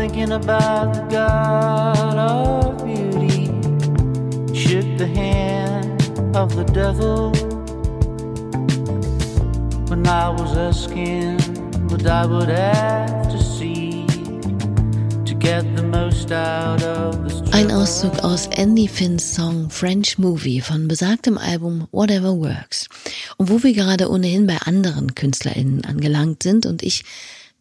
Thinking 0.08 0.32
about 0.32 0.94
the 0.94 1.02
God 1.10 2.16
of 2.16 2.84
beauty. 2.84 3.46
Shook 4.54 4.96
the 4.96 5.06
hand 5.06 6.00
of 6.34 6.56
the 6.56 6.64
devil 6.64 7.32
when 9.88 10.06
I 10.06 10.28
was 10.30 10.56
asking 10.56 11.38
what 11.88 12.06
I 12.06 12.24
would 12.26 12.48
have 12.48 13.28
to 13.28 13.38
see 13.38 14.06
to 15.26 15.34
get 15.34 15.64
the 15.76 15.82
most 15.82 16.32
out 16.32 16.82
of 16.82 17.24
this. 17.24 17.42
Ein 17.52 17.70
Auszug 17.70 18.18
aus 18.20 18.48
Andy 18.56 18.88
Finns 18.88 19.34
Song 19.34 19.68
French 19.68 20.18
Movie 20.18 20.60
von 20.60 20.88
besagtem 20.88 21.36
Album 21.36 21.86
Whatever 21.90 22.34
Works. 22.34 22.88
Und 23.36 23.50
wo 23.50 23.62
wir 23.62 23.74
gerade 23.74 24.10
ohnehin 24.10 24.46
bei 24.46 24.56
anderen 24.64 25.14
KünstlerInnen 25.14 25.84
angelangt 25.84 26.42
sind 26.42 26.66
und 26.66 26.82
ich 26.82 27.04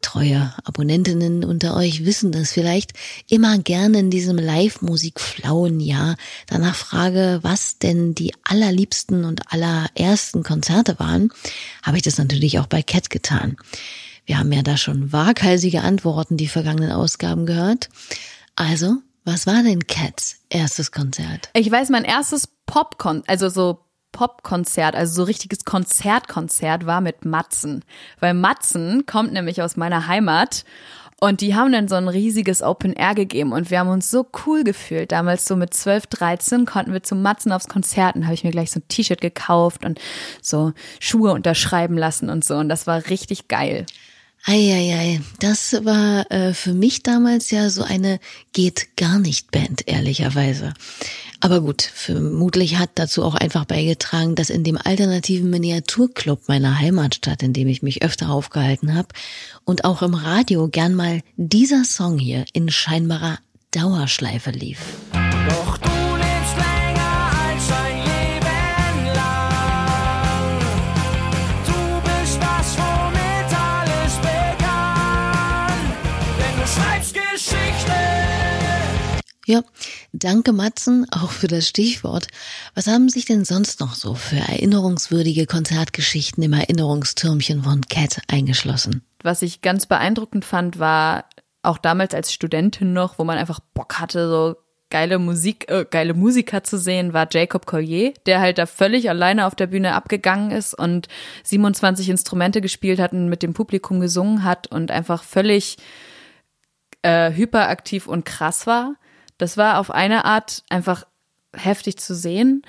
treue 0.01 0.53
Abonnentinnen 0.63 1.43
unter 1.43 1.75
euch 1.75 2.05
wissen 2.05 2.31
das 2.31 2.51
vielleicht, 2.51 2.93
immer 3.29 3.57
gerne 3.57 3.99
in 3.99 4.09
diesem 4.09 4.37
Live-Musik-flauen 4.37 5.79
Jahr 5.79 6.15
danach 6.47 6.75
frage, 6.75 7.39
was 7.41 7.79
denn 7.79 8.13
die 8.15 8.33
allerliebsten 8.43 9.25
und 9.25 9.51
allerersten 9.51 10.43
Konzerte 10.43 10.99
waren, 10.99 11.31
habe 11.83 11.97
ich 11.97 12.03
das 12.03 12.17
natürlich 12.17 12.59
auch 12.59 12.67
bei 12.67 12.81
Cat 12.81 13.09
getan. 13.09 13.57
Wir 14.25 14.39
haben 14.39 14.51
ja 14.51 14.61
da 14.61 14.77
schon 14.77 15.11
waghalsige 15.11 15.81
Antworten 15.81 16.37
die 16.37 16.47
vergangenen 16.47 16.91
Ausgaben 16.91 17.45
gehört. 17.45 17.89
Also, 18.55 18.97
was 19.23 19.47
war 19.47 19.63
denn 19.63 19.87
Cats 19.87 20.37
erstes 20.49 20.91
Konzert? 20.91 21.49
Ich 21.53 21.69
weiß, 21.69 21.89
mein 21.89 22.05
erstes 22.05 22.47
Popkon, 22.65 23.23
also 23.27 23.49
so 23.49 23.86
Popkonzert, 24.11 24.95
also 24.95 25.13
so 25.13 25.23
richtiges 25.23 25.65
Konzertkonzert 25.65 26.85
war 26.85 27.01
mit 27.01 27.25
Matzen. 27.25 27.83
Weil 28.19 28.33
Matzen 28.33 29.05
kommt 29.05 29.33
nämlich 29.33 29.61
aus 29.61 29.77
meiner 29.77 30.07
Heimat 30.07 30.65
und 31.19 31.41
die 31.41 31.55
haben 31.55 31.71
dann 31.71 31.87
so 31.87 31.95
ein 31.95 32.07
riesiges 32.07 32.61
Open 32.61 32.93
Air 32.93 33.15
gegeben 33.15 33.51
und 33.51 33.71
wir 33.71 33.79
haben 33.79 33.89
uns 33.89 34.11
so 34.11 34.27
cool 34.45 34.63
gefühlt. 34.63 35.11
Damals 35.11 35.45
so 35.45 35.55
mit 35.55 35.73
12, 35.73 36.07
13 36.07 36.65
konnten 36.65 36.93
wir 36.93 37.01
zum 37.01 37.23
Matzen 37.23 37.51
aufs 37.51 37.67
Konzert 37.67 38.15
und 38.15 38.25
habe 38.25 38.35
ich 38.35 38.43
mir 38.43 38.51
gleich 38.51 38.69
so 38.69 38.79
ein 38.79 38.87
T-Shirt 38.87 39.19
gekauft 39.19 39.83
und 39.83 39.99
so 40.41 40.73
Schuhe 40.99 41.31
unterschreiben 41.31 41.97
lassen 41.97 42.29
und 42.29 42.45
so 42.45 42.55
und 42.57 42.69
das 42.69 42.85
war 42.85 43.09
richtig 43.09 43.47
geil. 43.47 43.87
Eieiei, 44.49 45.19
das 45.41 45.73
war 45.83 46.31
äh, 46.31 46.53
für 46.53 46.73
mich 46.73 47.03
damals 47.03 47.51
ja 47.51 47.69
so 47.69 47.83
eine 47.83 48.17
geht 48.53 48.95
gar 48.95 49.19
nicht 49.19 49.51
Band, 49.51 49.85
ehrlicherweise. 49.89 50.73
Aber 51.41 51.59
gut, 51.59 51.81
vermutlich 51.81 52.77
hat 52.77 52.91
dazu 52.95 53.25
auch 53.25 53.35
einfach 53.35 53.65
beigetragen, 53.65 54.35
dass 54.35 54.49
in 54.49 54.63
dem 54.63 54.77
alternativen 54.77 55.49
Miniaturclub 55.49 56.47
meiner 56.47 56.79
Heimatstadt, 56.79 57.43
in 57.43 57.51
dem 57.51 57.67
ich 57.67 57.83
mich 57.83 58.03
öfter 58.03 58.29
aufgehalten 58.29 58.95
habe, 58.95 59.09
und 59.65 59.83
auch 59.83 60.01
im 60.01 60.13
Radio 60.13 60.69
gern 60.69 60.95
mal 60.95 61.23
dieser 61.35 61.83
Song 61.83 62.17
hier 62.17 62.45
in 62.53 62.69
scheinbarer 62.69 63.39
Dauerschleife 63.71 64.51
lief. 64.51 64.79
Doch 65.49 65.77
du 65.77 65.96
Ja, 79.47 79.61
danke 80.11 80.51
Matzen 80.51 81.07
auch 81.09 81.31
für 81.31 81.47
das 81.47 81.69
Stichwort. 81.69 82.27
Was 82.75 82.87
haben 82.87 83.07
sich 83.07 83.23
denn 83.23 83.45
sonst 83.45 83.79
noch 83.79 83.95
so 83.95 84.13
für 84.13 84.35
erinnerungswürdige 84.35 85.45
Konzertgeschichten 85.45 86.43
im 86.43 86.51
Erinnerungstürmchen 86.51 87.63
von 87.63 87.79
Cat 87.87 88.19
eingeschlossen? 88.27 89.03
Was 89.23 89.41
ich 89.41 89.61
ganz 89.61 89.85
beeindruckend 89.85 90.43
fand, 90.43 90.79
war 90.79 91.29
auch 91.63 91.77
damals 91.77 92.13
als 92.13 92.33
Studentin 92.33 92.91
noch, 92.91 93.19
wo 93.19 93.23
man 93.23 93.37
einfach 93.37 93.61
Bock 93.73 93.99
hatte, 93.99 94.27
so 94.27 94.57
geile 94.89 95.17
Musik, 95.17 95.71
äh, 95.71 95.85
geile 95.89 96.13
Musiker 96.13 96.65
zu 96.65 96.77
sehen, 96.77 97.13
war 97.13 97.29
Jacob 97.31 97.65
Collier, 97.65 98.13
der 98.25 98.41
halt 98.41 98.57
da 98.57 98.65
völlig 98.65 99.09
alleine 99.09 99.47
auf 99.47 99.55
der 99.55 99.67
Bühne 99.67 99.93
abgegangen 99.93 100.51
ist 100.51 100.77
und 100.77 101.07
27 101.45 102.09
Instrumente 102.09 102.59
gespielt 102.59 102.99
hat 102.99 103.13
und 103.13 103.29
mit 103.29 103.43
dem 103.43 103.53
Publikum 103.53 104.01
gesungen 104.01 104.43
hat 104.43 104.67
und 104.67 104.91
einfach 104.91 105.23
völlig 105.23 105.77
äh, 107.01 107.31
hyperaktiv 107.31 108.07
und 108.07 108.25
krass 108.25 108.67
war. 108.67 108.95
Das 109.37 109.57
war 109.57 109.79
auf 109.79 109.91
eine 109.91 110.25
Art 110.25 110.63
einfach 110.69 111.05
heftig 111.55 111.97
zu 111.97 112.15
sehen. 112.15 112.63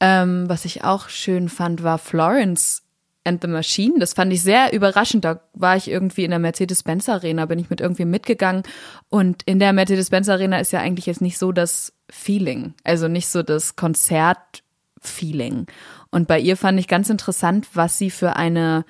Ähm, 0.00 0.48
was 0.48 0.64
ich 0.64 0.84
auch 0.84 1.08
schön 1.08 1.48
fand, 1.48 1.82
war 1.82 1.98
Florence 1.98 2.82
and 3.24 3.40
the 3.42 3.48
Machine. 3.48 3.98
Das 3.98 4.14
fand 4.14 4.32
ich 4.32 4.42
sehr 4.42 4.72
überraschend. 4.72 5.24
Da 5.24 5.40
war 5.54 5.76
ich 5.76 5.88
irgendwie 5.88 6.24
in 6.24 6.30
der 6.30 6.38
Mercedes-Benz 6.38 7.08
Arena, 7.08 7.46
bin 7.46 7.58
ich 7.58 7.70
mit 7.70 7.80
irgendwie 7.80 8.04
mitgegangen. 8.04 8.62
Und 9.08 9.42
in 9.44 9.58
der 9.58 9.72
Mercedes-Benz 9.72 10.28
Arena 10.28 10.58
ist 10.58 10.72
ja 10.72 10.80
eigentlich 10.80 11.06
jetzt 11.06 11.20
nicht 11.20 11.38
so 11.38 11.52
das 11.52 11.92
Feeling, 12.10 12.74
also 12.84 13.08
nicht 13.08 13.28
so 13.28 13.42
das 13.42 13.76
Konzert-Feeling. 13.76 15.66
Und 16.10 16.28
bei 16.28 16.38
ihr 16.38 16.56
fand 16.56 16.78
ich 16.78 16.88
ganz 16.88 17.10
interessant, 17.10 17.68
was 17.74 17.98
sie 17.98 18.10
für 18.10 18.36
eine, 18.36 18.84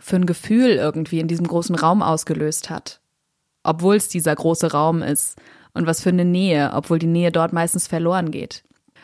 für 0.00 0.16
ein 0.16 0.26
Gefühl 0.26 0.70
irgendwie 0.70 1.20
in 1.20 1.28
diesem 1.28 1.46
großen 1.46 1.74
Raum 1.74 2.02
ausgelöst 2.02 2.70
hat. 2.70 3.00
Obwohl 3.62 3.96
es 3.96 4.08
dieser 4.08 4.34
große 4.34 4.72
Raum 4.72 5.02
ist. 5.02 5.36
Und 5.72 5.86
was 5.86 6.02
für 6.02 6.08
eine 6.10 6.24
Nähe, 6.24 6.72
obwohl 6.74 6.98
die 6.98 7.06
Nähe 7.06 7.30
dort 7.30 7.52
meistens 7.52 7.86
verloren 7.86 8.30
geht. 8.30 8.62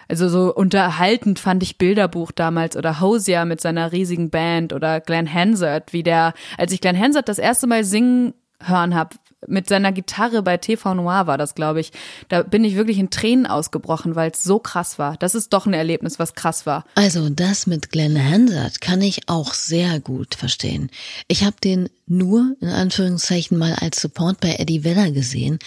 Also 0.08 0.28
so 0.28 0.54
unterhaltend 0.54 1.38
fand 1.38 1.62
ich 1.62 1.78
Bilderbuch 1.78 2.30
damals 2.30 2.76
oder 2.76 3.00
Hosier 3.00 3.44
mit 3.44 3.60
seiner 3.60 3.92
riesigen 3.92 4.30
Band 4.30 4.72
oder 4.72 5.00
Glenn 5.00 5.32
Hansard, 5.32 5.92
wie 5.92 6.02
der, 6.02 6.32
als 6.58 6.72
ich 6.72 6.80
Glenn 6.80 6.98
Hansard 6.98 7.28
das 7.28 7.38
erste 7.38 7.66
Mal 7.66 7.84
singen 7.84 8.34
hören 8.62 8.94
habe, 8.94 9.16
mit 9.46 9.68
seiner 9.68 9.92
Gitarre 9.92 10.42
bei 10.42 10.56
TV 10.56 10.94
Noir 10.94 11.26
war 11.26 11.38
das, 11.38 11.54
glaube 11.54 11.80
ich. 11.80 11.92
Da 12.28 12.42
bin 12.42 12.64
ich 12.64 12.74
wirklich 12.74 12.98
in 12.98 13.10
Tränen 13.10 13.46
ausgebrochen, 13.46 14.14
weil 14.14 14.30
es 14.30 14.42
so 14.42 14.58
krass 14.58 14.98
war. 14.98 15.16
Das 15.18 15.34
ist 15.34 15.52
doch 15.52 15.66
ein 15.66 15.74
Erlebnis, 15.74 16.18
was 16.18 16.34
krass 16.34 16.66
war. 16.66 16.84
Also 16.94 17.28
das 17.28 17.66
mit 17.66 17.90
Glenn 17.90 18.18
Hansard 18.18 18.80
kann 18.80 19.02
ich 19.02 19.28
auch 19.28 19.54
sehr 19.54 20.00
gut 20.00 20.34
verstehen. 20.34 20.90
Ich 21.28 21.44
habe 21.44 21.56
den 21.62 21.88
nur 22.06 22.56
in 22.60 22.68
Anführungszeichen 22.68 23.58
mal 23.58 23.74
als 23.74 24.00
Support 24.00 24.40
bei 24.40 24.56
Eddie 24.58 24.84
Vedder 24.84 25.10
gesehen, 25.10 25.58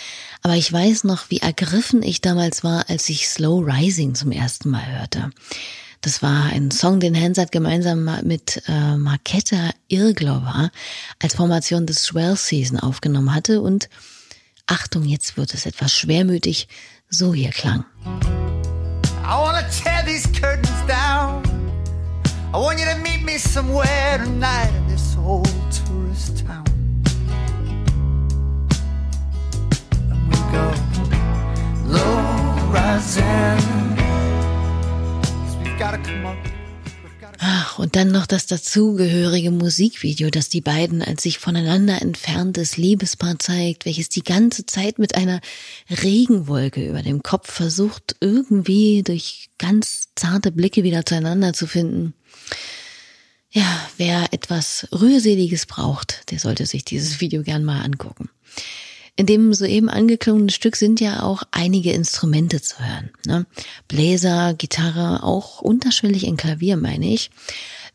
aber 0.42 0.56
ich 0.56 0.72
weiß 0.72 1.04
noch, 1.04 1.30
wie 1.30 1.40
ergriffen 1.40 2.02
ich 2.02 2.22
damals 2.22 2.64
war, 2.64 2.90
als 2.90 3.10
ich 3.10 3.28
Slow 3.28 3.66
Rising 3.66 4.16
zum 4.16 4.32
ersten 4.32 4.70
Mal 4.70 4.86
hörte. 4.86 5.32
Das 6.02 6.22
war 6.22 6.46
ein 6.46 6.72
Song, 6.72 7.02
den 7.02 7.16
Hansard 7.16 7.52
gemeinsam 7.52 8.10
mit 8.24 8.64
äh, 8.68 8.96
Marketta 8.96 9.72
Irglover 9.90 10.72
als 11.22 11.36
Formation 11.36 11.86
des 11.86 12.04
Swell 12.04 12.38
Season 12.38 12.80
aufgenommen 12.80 13.34
hatte 13.36 13.60
und 13.62 13.90
Achtung, 14.66 15.04
jetzt 15.04 15.36
wird 15.36 15.54
es 15.54 15.66
etwas 15.66 15.94
schwermütig, 15.94 16.68
so 17.10 17.34
hier 17.34 17.50
klang. 17.50 17.84
I 18.06 19.36
wanna 19.36 19.64
tear 19.70 20.04
these 20.06 20.28
curtains 20.28 20.70
down. 20.88 21.44
I 22.54 22.58
want 22.58 22.80
you 22.80 22.86
to 22.86 22.96
meet 22.98 23.24
me 23.24 23.38
somewhere 23.38 24.18
tonight 24.18 24.72
in 24.78 24.88
this 24.88 25.18
old 25.18 25.48
tourist 25.86 26.46
town. 26.46 26.66
And 30.10 30.30
we 30.30 30.38
go 30.52 30.74
low 31.86 32.72
rising. 32.72 33.89
Ach, 37.42 37.80
und 37.80 37.96
dann 37.96 38.12
noch 38.12 38.28
das 38.28 38.48
dazugehörige 38.48 39.50
Musikvideo, 39.50 40.30
das 40.30 40.50
die 40.50 40.60
beiden 40.60 41.02
als 41.02 41.24
sich 41.24 41.40
voneinander 41.40 42.02
entferntes 42.02 42.76
Liebespaar 42.76 43.40
zeigt, 43.40 43.86
welches 43.86 44.10
die 44.10 44.24
ganze 44.24 44.66
Zeit 44.66 45.00
mit 45.00 45.16
einer 45.16 45.40
Regenwolke 45.90 46.86
über 46.86 47.02
dem 47.02 47.24
Kopf 47.24 47.50
versucht, 47.50 48.18
irgendwie 48.20 49.04
durch 49.04 49.52
ganz 49.58 50.10
zarte 50.16 50.52
Blicke 50.52 50.84
wieder 50.84 51.06
zueinander 51.06 51.54
zu 51.54 51.66
finden. 51.66 52.14
Ja, 53.50 53.90
wer 53.96 54.34
etwas 54.34 54.86
Rührseliges 54.92 55.66
braucht, 55.66 56.30
der 56.32 56.40
sollte 56.40 56.66
sich 56.66 56.84
dieses 56.84 57.22
Video 57.22 57.42
gern 57.42 57.64
mal 57.64 57.82
angucken. 57.82 58.30
In 59.20 59.26
dem 59.26 59.54
soeben 59.54 59.90
angeklungenen 59.90 60.48
Stück 60.48 60.78
sind 60.78 61.02
ja 61.02 61.24
auch 61.24 61.44
einige 61.52 61.92
Instrumente 61.92 62.62
zu 62.62 62.80
hören. 62.80 63.10
Ne? 63.26 63.46
Bläser, 63.90 64.54
Gitarre, 64.54 65.24
auch 65.24 65.62
unterschwellig 65.62 66.26
ein 66.26 66.38
Klavier, 66.38 66.78
meine 66.78 67.06
ich. 67.06 67.30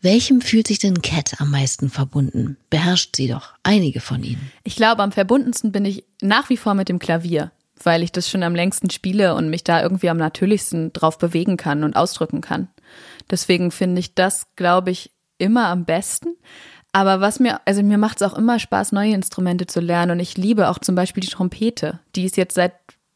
Welchem 0.03 0.43
fühlt 0.43 0.67
sich 0.67 0.81
denn 0.81 1.01
Cat 1.01 1.41
am 1.41 1.51
meisten 1.51 1.89
verbunden? 1.89 2.59
Beherrscht 2.69 3.17
sie 3.17 3.27
doch 3.27 3.55
einige 3.63 4.01
von 4.01 4.23
ihnen. 4.23 4.53
Ich 4.65 4.77
glaube, 4.77 5.03
am 5.03 5.13
verbundensten 5.13 5.73
bin 5.73 5.87
ich 5.87 6.05
nach 6.21 6.51
wie 6.51 6.59
vor 6.59 6.75
mit 6.75 6.91
dem 6.91 6.99
Klavier, 6.99 7.53
weil 7.83 8.03
ich 8.03 8.13
das 8.13 8.29
schon 8.29 8.43
am 8.43 8.55
längsten 8.55 8.91
spiele 8.91 9.35
und 9.35 9.49
mich 9.49 9.65
da 9.65 9.81
irgendwie 9.81 10.11
am 10.11 10.19
natürlichsten 10.19 10.93
drauf 10.93 11.17
bewegen 11.17 11.57
kann 11.57 11.85
und 11.85 11.97
ausdrücken 11.97 12.43
kann. 12.43 12.69
Deswegen 13.31 13.71
finde 13.71 14.01
ich 14.01 14.15
das, 14.15 14.45
glaube 14.57 14.91
ich, 14.91 15.11
immer 15.39 15.69
am 15.69 15.87
besten. 15.87 16.37
Aber 16.95 17.21
was 17.21 17.41
mir, 17.41 17.61
also 17.65 17.83
mir 17.83 17.99
macht 17.99 18.21
es 18.21 18.23
auch 18.23 18.39
immer 18.39 18.61
Spaß, 18.61 18.93
neue 18.93 19.15
Instrumente 19.15 19.67
zu 19.67 19.81
lernen. 19.81 20.13
Und 20.13 20.21
ich 20.21 20.37
liebe 20.37 20.69
auch 20.69 20.79
zum 20.79 20.95
Beispiel 20.95 21.23
die 21.23 21.29
Trompete. 21.29 21.99
Die 22.15 22.25
ist 22.25 22.37
jetzt 22.37 22.55
seit 22.55 22.73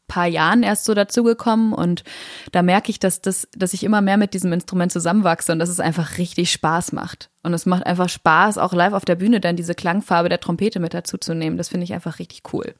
paar 0.09 0.27
Jahren 0.27 0.63
erst 0.63 0.83
so 0.83 0.93
dazugekommen 0.93 1.71
und 1.71 2.03
da 2.51 2.61
merke 2.61 2.89
ich, 2.89 2.99
dass 2.99 3.21
das, 3.21 3.47
dass 3.55 3.73
ich 3.73 3.83
immer 3.83 4.01
mehr 4.01 4.17
mit 4.17 4.33
diesem 4.33 4.51
Instrument 4.51 4.91
zusammenwachse 4.91 5.53
und 5.53 5.59
dass 5.59 5.69
es 5.69 5.79
einfach 5.79 6.17
richtig 6.17 6.51
Spaß 6.51 6.91
macht. 6.91 7.29
Und 7.43 7.53
es 7.53 7.65
macht 7.65 7.85
einfach 7.85 8.09
Spaß, 8.09 8.57
auch 8.57 8.73
live 8.73 8.93
auf 8.93 9.05
der 9.05 9.15
Bühne 9.15 9.39
dann 9.39 9.55
diese 9.55 9.75
Klangfarbe 9.75 10.27
der 10.27 10.41
Trompete 10.41 10.79
mit 10.79 10.93
dazu 10.93 11.17
zu 11.17 11.33
nehmen. 11.33 11.57
Das 11.57 11.69
finde 11.69 11.85
ich 11.85 11.93
einfach 11.93 12.19
richtig 12.19 12.41
cool. 12.51 12.73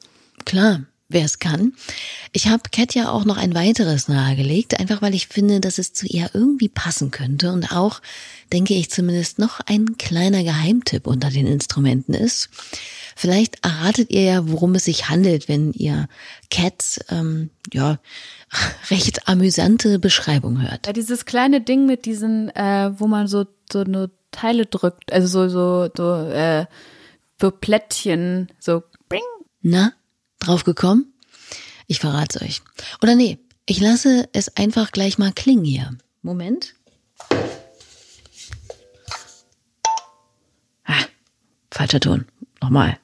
Klar, 0.43 0.81
wer 1.09 1.25
es 1.25 1.39
kann. 1.39 1.73
Ich 2.31 2.47
habe 2.47 2.69
Cat 2.71 2.93
ja 2.93 3.11
auch 3.11 3.25
noch 3.25 3.37
ein 3.37 3.55
weiteres 3.55 4.07
nahegelegt, 4.07 4.79
einfach 4.79 5.01
weil 5.01 5.15
ich 5.15 5.27
finde, 5.27 5.59
dass 5.59 5.79
es 5.79 5.91
zu 5.91 6.05
ihr 6.05 6.29
irgendwie 6.33 6.69
passen 6.69 7.09
könnte 7.09 7.51
und 7.51 7.71
auch, 7.71 8.01
denke 8.53 8.75
ich 8.75 8.91
zumindest, 8.91 9.39
noch 9.39 9.59
ein 9.65 9.97
kleiner 9.97 10.43
Geheimtipp 10.43 11.07
unter 11.07 11.31
den 11.31 11.47
Instrumenten 11.47 12.13
ist. 12.13 12.49
Vielleicht 13.15 13.65
erratet 13.65 14.11
ihr 14.11 14.21
ja, 14.21 14.47
worum 14.47 14.75
es 14.75 14.85
sich 14.85 15.09
handelt, 15.09 15.49
wenn 15.49 15.73
ihr 15.73 16.07
Cats, 16.51 16.99
ähm, 17.09 17.49
ja, 17.73 17.99
recht 18.89 19.27
amüsante 19.27 19.99
Beschreibung 19.99 20.61
hört. 20.61 20.87
Ja, 20.87 20.93
dieses 20.93 21.25
kleine 21.25 21.59
Ding 21.59 21.85
mit 21.85 22.05
diesen, 22.05 22.49
äh, 22.55 22.91
wo 22.97 23.07
man 23.07 23.27
so, 23.27 23.45
so 23.71 23.79
eine 23.79 24.11
Teile 24.31 24.67
drückt, 24.67 25.11
also 25.11 25.27
so, 25.27 25.49
so, 25.49 25.89
so, 25.97 26.29
äh, 26.29 26.67
so 27.41 27.51
Plättchen, 27.51 28.51
so, 28.59 28.83
bring. 29.09 29.21
Na, 29.61 29.91
drauf 30.39 30.63
gekommen? 30.63 31.13
Ich 31.87 31.99
verrat's 31.99 32.41
euch. 32.41 32.61
Oder 33.01 33.15
nee, 33.15 33.39
ich 33.65 33.79
lasse 33.79 34.29
es 34.33 34.55
einfach 34.57 34.91
gleich 34.91 35.17
mal 35.17 35.31
klingen 35.31 35.63
hier. 35.63 35.97
Moment. 36.21 36.75
Ah, 40.85 41.05
falscher 41.71 41.99
Ton. 41.99 42.25
Nochmal. 42.61 42.99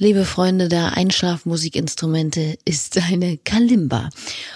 Liebe 0.00 0.24
Freunde 0.24 0.68
der 0.68 0.96
Einschlafmusikinstrumente, 0.96 2.58
ist 2.64 2.96
eine 2.96 3.36
Kalimba. 3.36 4.08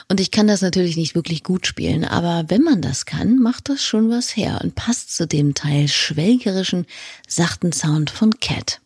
Und 0.08 0.18
ich 0.18 0.30
kann 0.30 0.48
das 0.48 0.62
natürlich 0.62 0.96
nicht 0.96 1.14
wirklich 1.14 1.44
gut 1.44 1.66
spielen, 1.66 2.04
aber 2.04 2.44
wenn 2.48 2.62
man 2.62 2.80
das 2.80 3.04
kann, 3.04 3.38
macht 3.38 3.68
das 3.68 3.84
schon 3.84 4.08
was 4.08 4.34
her 4.34 4.60
und 4.62 4.74
passt 4.74 5.14
zu 5.14 5.26
dem 5.26 5.54
Teil 5.54 5.86
schwelgerischen, 5.88 6.86
sachten 7.28 7.72
Sound 7.72 8.10
von 8.10 8.40
Cat, 8.40 8.80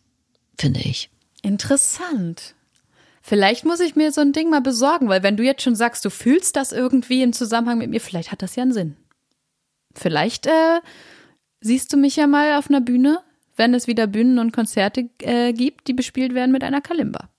finde 0.57 0.81
ich. 0.81 1.09
Interessant. 1.41 2.55
Vielleicht 3.21 3.63
muss 3.63 3.79
ich 3.79 3.95
mir 3.95 4.11
so 4.11 4.19
ein 4.19 4.33
Ding 4.33 4.49
mal 4.49 4.61
besorgen, 4.61 5.07
weil 5.07 5.23
wenn 5.23 5.37
du 5.37 5.43
jetzt 5.43 5.61
schon 5.61 5.75
sagst, 5.75 6.03
du 6.03 6.09
fühlst 6.09 6.57
das 6.57 6.73
irgendwie 6.73 7.23
im 7.23 7.31
Zusammenhang 7.31 7.77
mit 7.77 7.89
mir, 7.89 8.01
vielleicht 8.01 8.33
hat 8.33 8.41
das 8.41 8.57
ja 8.57 8.63
einen 8.63 8.73
Sinn. 8.73 8.97
Vielleicht 9.95 10.45
äh, 10.45 10.81
siehst 11.61 11.93
du 11.93 11.97
mich 11.97 12.17
ja 12.17 12.27
mal 12.27 12.57
auf 12.57 12.69
einer 12.69 12.81
Bühne, 12.81 13.21
wenn 13.59 13.73
es 13.73 13.85
wieder 13.85 14.07
Bühnen 14.07 14.39
und 14.39 14.53
Konzerte 14.53 15.09
äh, 15.21 15.53
gibt, 15.53 15.87
die 15.87 15.93
bespielt 15.93 16.33
werden 16.33 16.51
mit 16.51 16.63
einer 16.63 16.81
Kalimba. 16.81 17.29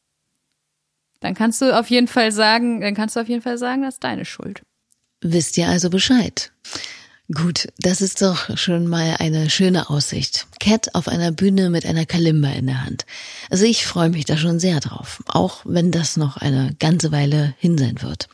Dann 1.20 1.34
kannst 1.34 1.60
du 1.60 1.76
auf 1.76 1.90
jeden 1.90 2.06
Fall 2.06 2.30
sagen, 2.30 2.80
dann 2.80 2.94
kannst 2.94 3.16
du 3.16 3.20
auf 3.20 3.28
jeden 3.28 3.42
Fall 3.42 3.58
sagen, 3.58 3.82
das 3.82 3.94
ist 3.94 4.04
deine 4.04 4.24
Schuld. 4.24 4.62
Wisst 5.22 5.58
ihr 5.58 5.68
also 5.68 5.90
Bescheid? 5.90 6.52
Gut, 7.32 7.68
das 7.78 8.00
ist 8.00 8.22
doch 8.22 8.56
schon 8.56 8.86
mal 8.86 9.16
eine 9.18 9.50
schöne 9.50 9.88
Aussicht. 9.88 10.46
Cat 10.58 10.94
auf 10.94 11.06
einer 11.08 11.30
Bühne 11.30 11.70
mit 11.70 11.86
einer 11.86 12.04
Kalimba 12.04 12.48
in 12.50 12.66
der 12.66 12.84
Hand. 12.84 13.06
Also 13.50 13.64
ich 13.64 13.86
freue 13.86 14.10
mich 14.10 14.24
da 14.24 14.36
schon 14.36 14.58
sehr 14.58 14.80
drauf, 14.80 15.22
auch 15.26 15.60
wenn 15.64 15.92
das 15.92 16.16
noch 16.16 16.36
eine 16.38 16.74
ganze 16.78 17.12
Weile 17.12 17.54
hin 17.58 17.78
sein 17.78 18.02
wird. 18.02 18.28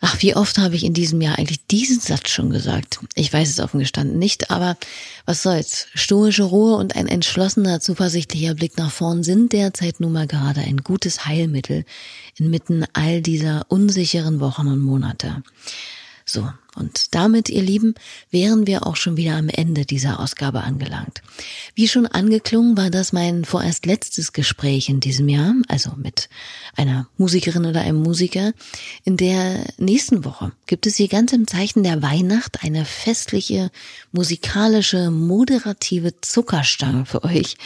Ach, 0.00 0.22
wie 0.22 0.36
oft 0.36 0.58
habe 0.58 0.76
ich 0.76 0.84
in 0.84 0.94
diesem 0.94 1.20
Jahr 1.20 1.38
eigentlich 1.38 1.66
diesen 1.66 1.98
Satz 1.98 2.28
schon 2.28 2.50
gesagt? 2.50 3.00
Ich 3.16 3.32
weiß 3.32 3.48
es 3.48 3.58
offen 3.58 3.80
gestanden 3.80 4.16
nicht, 4.16 4.50
aber 4.50 4.76
was 5.26 5.42
soll's. 5.42 5.88
Stoische 5.92 6.44
Ruhe 6.44 6.76
und 6.76 6.94
ein 6.94 7.08
entschlossener, 7.08 7.80
zuversichtlicher 7.80 8.54
Blick 8.54 8.78
nach 8.78 8.92
vorn 8.92 9.24
sind 9.24 9.52
derzeit 9.52 9.98
nun 9.98 10.12
mal 10.12 10.28
gerade 10.28 10.60
ein 10.60 10.78
gutes 10.78 11.26
Heilmittel 11.26 11.84
inmitten 12.36 12.84
all 12.92 13.22
dieser 13.22 13.66
unsicheren 13.68 14.38
Wochen 14.38 14.68
und 14.68 14.78
Monate. 14.78 15.42
So, 16.24 16.48
und 16.78 17.14
damit, 17.14 17.48
ihr 17.48 17.62
Lieben, 17.62 17.94
wären 18.30 18.66
wir 18.66 18.86
auch 18.86 18.96
schon 18.96 19.16
wieder 19.16 19.36
am 19.36 19.48
Ende 19.48 19.84
dieser 19.84 20.20
Ausgabe 20.20 20.62
angelangt. 20.62 21.22
Wie 21.74 21.88
schon 21.88 22.06
angeklungen, 22.06 22.76
war 22.76 22.90
das 22.90 23.12
mein 23.12 23.44
vorerst 23.44 23.86
letztes 23.86 24.32
Gespräch 24.32 24.88
in 24.88 25.00
diesem 25.00 25.28
Jahr, 25.28 25.54
also 25.68 25.92
mit 25.96 26.28
einer 26.76 27.08
Musikerin 27.16 27.66
oder 27.66 27.80
einem 27.80 28.02
Musiker. 28.02 28.52
In 29.04 29.16
der 29.16 29.64
nächsten 29.78 30.24
Woche 30.24 30.52
gibt 30.66 30.86
es 30.86 30.96
hier 30.96 31.08
ganz 31.08 31.32
im 31.32 31.46
Zeichen 31.46 31.82
der 31.82 32.02
Weihnacht 32.02 32.62
eine 32.62 32.84
festliche, 32.84 33.70
musikalische, 34.12 35.10
moderative 35.10 36.20
Zuckerstange 36.20 37.06
für 37.06 37.24
euch. 37.24 37.56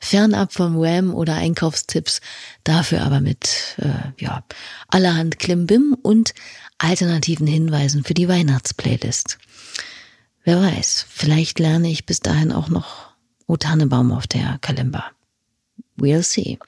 Fernab 0.00 0.52
vom 0.52 0.76
Wham 0.76 1.14
oder 1.14 1.34
Einkaufstipps, 1.34 2.20
dafür 2.64 3.02
aber 3.02 3.20
mit, 3.20 3.76
äh, 3.78 4.22
ja, 4.22 4.44
allerhand 4.88 5.38
Klimbim 5.38 5.96
und 6.02 6.34
alternativen 6.78 7.46
Hinweisen 7.46 8.04
für 8.04 8.14
die 8.14 8.28
Weihnachtsplaylist. 8.28 9.38
Wer 10.44 10.60
weiß, 10.60 11.06
vielleicht 11.08 11.58
lerne 11.58 11.90
ich 11.90 12.06
bis 12.06 12.20
dahin 12.20 12.52
auch 12.52 12.68
noch 12.68 13.10
O 13.46 13.56
Tannebaum 13.56 14.12
auf 14.12 14.26
der 14.26 14.58
Kalimba. 14.60 15.10
We'll 15.98 16.22
see. 16.22 16.58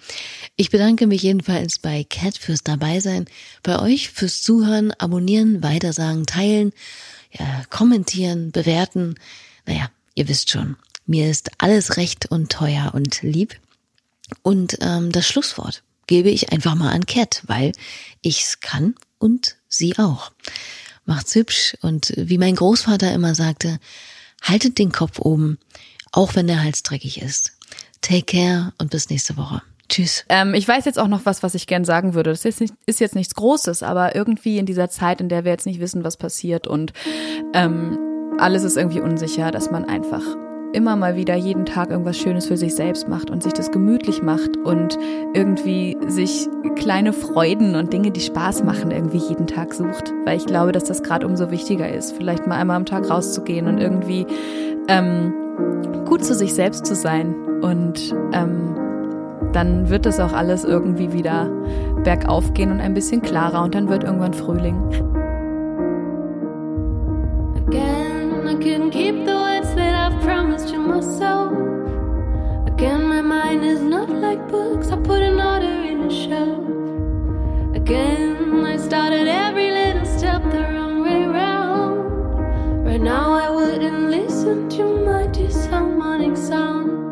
Ich 0.56 0.70
bedanke 0.70 1.06
mich 1.06 1.22
jedenfalls 1.22 1.78
bei 1.78 2.04
Cat 2.04 2.38
fürs 2.38 2.62
Dabeisein, 2.62 3.26
bei 3.62 3.78
euch 3.78 4.09
fürs 4.09 4.42
Zuhören, 4.42 4.92
Abonnieren, 4.92 5.62
Weitersagen, 5.62 6.24
Teilen, 6.24 6.72
ja, 7.30 7.62
kommentieren, 7.68 8.52
bewerten. 8.52 9.16
Naja, 9.66 9.90
ihr 10.14 10.28
wisst 10.28 10.50
schon, 10.50 10.76
mir 11.06 11.30
ist 11.30 11.50
alles 11.59 11.98
recht 11.98 12.26
und 12.26 12.50
teuer 12.50 12.92
und 12.94 13.22
lieb. 13.22 13.61
Und 14.42 14.78
ähm, 14.80 15.12
das 15.12 15.26
Schlusswort 15.26 15.82
gebe 16.06 16.30
ich 16.30 16.50
einfach 16.50 16.74
mal 16.74 16.92
an 16.92 17.04
Cat, 17.04 17.42
weil 17.46 17.72
ich's 18.22 18.61
kann 18.61 18.94
und 19.18 19.57
sie 19.68 19.98
auch. 19.98 20.32
Macht's 21.04 21.34
hübsch 21.34 21.76
und 21.80 22.12
wie 22.16 22.38
mein 22.38 22.54
Großvater 22.54 23.12
immer 23.12 23.34
sagte, 23.34 23.78
haltet 24.42 24.78
den 24.78 24.92
Kopf 24.92 25.18
oben, 25.18 25.58
auch 26.12 26.34
wenn 26.34 26.46
der 26.46 26.62
Hals 26.62 26.82
dreckig 26.82 27.22
ist. 27.22 27.52
Take 28.00 28.24
care 28.24 28.72
und 28.78 28.90
bis 28.90 29.10
nächste 29.10 29.36
Woche. 29.36 29.62
Tschüss. 29.88 30.24
Ähm, 30.28 30.52
ich 30.52 30.68
weiß 30.68 30.84
jetzt 30.84 30.98
auch 30.98 31.08
noch 31.08 31.24
was, 31.24 31.42
was 31.42 31.54
ich 31.54 31.66
gern 31.66 31.84
sagen 31.84 32.12
würde. 32.12 32.30
Das 32.30 32.40
ist 32.40 32.44
jetzt, 32.44 32.60
nicht, 32.60 32.74
ist 32.84 33.00
jetzt 33.00 33.14
nichts 33.14 33.34
Großes, 33.34 33.82
aber 33.82 34.14
irgendwie 34.14 34.58
in 34.58 34.66
dieser 34.66 34.90
Zeit, 34.90 35.20
in 35.20 35.30
der 35.30 35.44
wir 35.44 35.52
jetzt 35.52 35.66
nicht 35.66 35.80
wissen, 35.80 36.04
was 36.04 36.18
passiert 36.18 36.66
und 36.66 36.92
ähm, 37.54 37.98
alles 38.38 38.64
ist 38.64 38.76
irgendwie 38.76 39.00
unsicher, 39.00 39.50
dass 39.50 39.70
man 39.70 39.84
einfach 39.84 40.22
immer 40.72 40.96
mal 40.96 41.16
wieder 41.16 41.34
jeden 41.34 41.64
Tag 41.64 41.90
irgendwas 41.90 42.16
Schönes 42.16 42.46
für 42.46 42.56
sich 42.56 42.74
selbst 42.74 43.08
macht 43.08 43.30
und 43.30 43.42
sich 43.42 43.52
das 43.52 43.70
gemütlich 43.70 44.22
macht 44.22 44.56
und 44.56 44.98
irgendwie 45.34 45.96
sich 46.06 46.48
kleine 46.76 47.12
Freuden 47.12 47.74
und 47.74 47.92
Dinge, 47.92 48.10
die 48.10 48.20
Spaß 48.20 48.64
machen, 48.64 48.90
irgendwie 48.90 49.18
jeden 49.18 49.46
Tag 49.46 49.74
sucht. 49.74 50.12
Weil 50.24 50.36
ich 50.36 50.46
glaube, 50.46 50.72
dass 50.72 50.84
das 50.84 51.02
gerade 51.02 51.26
umso 51.26 51.50
wichtiger 51.50 51.90
ist, 51.90 52.16
vielleicht 52.16 52.46
mal 52.46 52.56
einmal 52.56 52.76
am 52.76 52.86
Tag 52.86 53.08
rauszugehen 53.10 53.66
und 53.66 53.78
irgendwie 53.78 54.26
ähm, 54.88 55.32
gut 56.06 56.24
zu 56.24 56.34
sich 56.34 56.54
selbst 56.54 56.86
zu 56.86 56.94
sein. 56.94 57.34
Und 57.62 58.14
ähm, 58.32 58.76
dann 59.52 59.88
wird 59.88 60.06
das 60.06 60.20
auch 60.20 60.32
alles 60.32 60.64
irgendwie 60.64 61.12
wieder 61.12 61.50
bergauf 62.04 62.52
gehen 62.54 62.70
und 62.70 62.80
ein 62.80 62.94
bisschen 62.94 63.22
klarer 63.22 63.62
und 63.62 63.74
dann 63.74 63.88
wird 63.88 64.04
irgendwann 64.04 64.34
Frühling. 64.34 64.76
Again, 67.66 68.46
I 68.46 68.54
couldn't 68.54 68.90
keep 68.90 69.26
the 69.26 69.47
I've 70.09 70.22
promised 70.22 70.70
you 70.70 70.78
myself. 70.78 71.52
Again, 72.66 73.02
my 73.09 73.20
mind 73.20 73.62
is 73.62 73.82
not 73.82 74.09
like 74.09 74.48
books. 74.48 74.88
I 74.88 74.96
put 74.96 75.20
an 75.20 75.38
order 75.38 75.66
in 75.66 76.04
a 76.04 76.11
shelf. 76.11 76.64
Again, 77.76 78.64
I 78.64 78.78
started 78.78 79.28
every 79.28 79.70
little 79.70 80.06
step 80.06 80.42
the 80.50 80.62
wrong 80.62 81.02
way 81.02 81.26
round. 81.26 82.86
Right 82.86 83.02
now, 83.02 83.34
I 83.34 83.50
wouldn't 83.50 84.09
listen 84.09 84.70
to 84.70 84.84
my 85.04 85.26
disharmonic 85.26 86.38
sound. 86.38 87.07